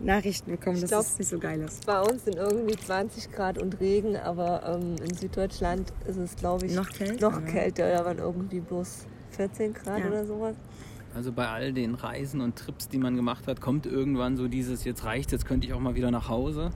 Nachrichten 0.00 0.50
bekommen, 0.50 0.80
dass 0.80 0.92
es 0.92 1.18
nicht 1.18 1.28
so 1.28 1.38
geil 1.38 1.60
ist. 1.62 1.86
Bei 1.86 2.00
uns 2.00 2.24
sind 2.24 2.36
irgendwie 2.36 2.76
20 2.76 3.32
Grad 3.32 3.58
und 3.58 3.80
Regen, 3.80 4.16
aber 4.16 4.62
ähm, 4.76 4.96
in 5.02 5.14
Süddeutschland 5.16 5.92
ist 6.06 6.16
es, 6.16 6.36
glaube 6.36 6.66
ich, 6.66 6.74
Noch 6.74 6.88
kälter, 6.90 7.30
Noch 7.30 7.44
kälter, 7.46 7.90
da 7.90 8.04
waren 8.04 8.18
irgendwie 8.18 8.60
bloß 8.60 9.06
14 9.30 9.72
Grad 9.72 10.00
Ja. 10.00 10.08
oder 10.08 10.26
sowas. 10.26 10.54
Also 11.14 11.32
bei 11.32 11.48
all 11.48 11.72
den 11.72 11.94
Reisen 11.94 12.42
und 12.42 12.56
Trips, 12.56 12.88
die 12.88 12.98
man 12.98 13.16
gemacht 13.16 13.46
hat, 13.46 13.62
kommt 13.62 13.86
irgendwann 13.86 14.36
so 14.36 14.48
dieses, 14.48 14.84
jetzt 14.84 15.04
reicht, 15.04 15.32
jetzt 15.32 15.46
könnte 15.46 15.66
ich 15.66 15.72
auch 15.72 15.80
mal 15.80 15.94
wieder 15.94 16.10
nach 16.10 16.28
Hause. 16.28 16.72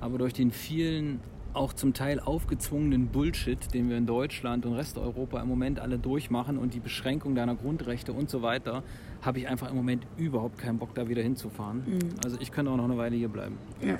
Aber 0.00 0.16
durch 0.16 0.32
den 0.32 0.50
vielen, 0.50 1.20
auch 1.56 1.72
zum 1.72 1.94
Teil 1.94 2.20
aufgezwungenen 2.20 3.08
Bullshit, 3.08 3.72
den 3.74 3.88
wir 3.88 3.96
in 3.96 4.06
Deutschland 4.06 4.66
und 4.66 4.74
Resteuropa 4.74 5.40
im 5.40 5.48
Moment 5.48 5.80
alle 5.80 5.98
durchmachen 5.98 6.58
und 6.58 6.74
die 6.74 6.80
Beschränkung 6.80 7.34
deiner 7.34 7.54
Grundrechte 7.54 8.12
und 8.12 8.30
so 8.30 8.42
weiter, 8.42 8.82
habe 9.22 9.38
ich 9.40 9.48
einfach 9.48 9.70
im 9.70 9.76
Moment 9.76 10.06
überhaupt 10.16 10.58
keinen 10.58 10.78
Bock, 10.78 10.94
da 10.94 11.08
wieder 11.08 11.22
hinzufahren. 11.22 11.82
Also 12.24 12.36
ich 12.40 12.52
könnte 12.52 12.70
auch 12.70 12.76
noch 12.76 12.84
eine 12.84 12.96
Weile 12.96 13.16
hier 13.16 13.28
bleiben. 13.28 13.58
Ja. 13.80 13.98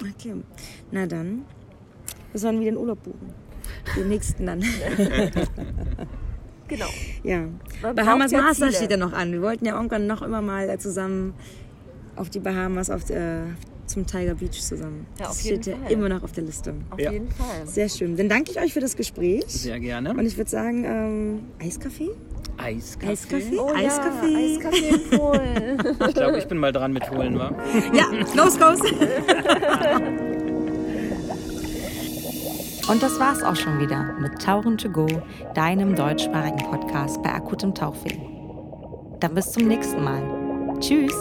Okay. 0.00 0.34
Na 0.90 1.06
dann, 1.06 1.44
wir 2.32 2.40
dann 2.40 2.60
wieder 2.60 2.70
in 2.70 2.76
Urlaub 2.76 3.02
buchen. 3.02 3.32
Den 3.96 4.08
nächsten 4.08 4.46
dann. 4.46 4.62
Genau. 6.66 6.86
ja. 7.22 7.46
Man 7.82 7.94
Bahamas 7.94 8.32
ja 8.32 8.40
Masters 8.40 8.56
Ziele. 8.56 8.72
steht 8.72 8.90
ja 8.92 8.96
noch 8.96 9.12
an. 9.12 9.32
Wir 9.32 9.42
wollten 9.42 9.66
ja 9.66 9.74
irgendwann 9.76 10.06
noch 10.06 10.22
immer 10.22 10.40
mal 10.40 10.78
zusammen 10.78 11.34
auf 12.16 12.30
die 12.30 12.40
Bahamas, 12.40 12.88
auf, 12.88 13.10
äh, 13.10 13.42
zum 13.94 14.06
Tiger 14.06 14.34
Beach 14.34 14.60
zusammen. 14.60 15.06
Ja, 15.18 15.26
das 15.28 15.40
steht 15.40 15.66
ja 15.66 15.76
Fall. 15.76 15.92
immer 15.92 16.08
noch 16.08 16.22
auf 16.22 16.32
der 16.32 16.44
Liste. 16.44 16.74
Auf 16.90 16.98
Ja. 17.00 17.10
jeden 17.12 17.30
Fall. 17.30 17.66
Sehr 17.66 17.88
schön. 17.88 18.16
Dann 18.16 18.28
danke 18.28 18.50
ich 18.50 18.60
euch 18.60 18.72
für 18.74 18.80
das 18.80 18.96
Gespräch. 18.96 19.44
Sehr 19.46 19.80
gerne. 19.80 20.10
Und 20.10 20.26
ich 20.26 20.36
würde 20.36 20.50
sagen, 20.50 20.84
ähm, 20.84 21.40
Eiskaffee? 21.64 22.10
Eiskaffee. 22.56 23.12
Eiskaffee? 23.12 23.58
Oh 23.58 23.70
Eiskaffee. 23.74 24.28
Ja, 24.28 24.38
Eiskaffee 24.38 24.88
in 24.88 25.18
Polen. 25.18 25.78
Ich 26.08 26.14
glaube, 26.14 26.38
ich 26.38 26.46
bin 26.46 26.58
mal 26.58 26.72
dran 26.72 26.92
mit 26.92 27.10
holen, 27.10 27.38
wa? 27.38 27.52
Ja, 27.92 28.04
los, 28.34 28.58
los. 28.58 28.80
Und 32.88 33.02
das 33.02 33.18
war's 33.18 33.42
auch 33.42 33.56
schon 33.56 33.80
wieder 33.80 34.12
mit 34.20 34.42
Tauchen 34.42 34.76
to 34.76 34.90
go, 34.90 35.06
deinem 35.54 35.94
deutschsprachigen 35.96 36.58
Podcast 36.58 37.22
bei 37.22 37.30
akutem 37.32 37.74
Tauchfilm. 37.74 38.20
Dann 39.20 39.34
bis 39.34 39.52
zum 39.52 39.66
nächsten 39.68 40.04
Mal. 40.04 40.22
Tschüss! 40.80 41.14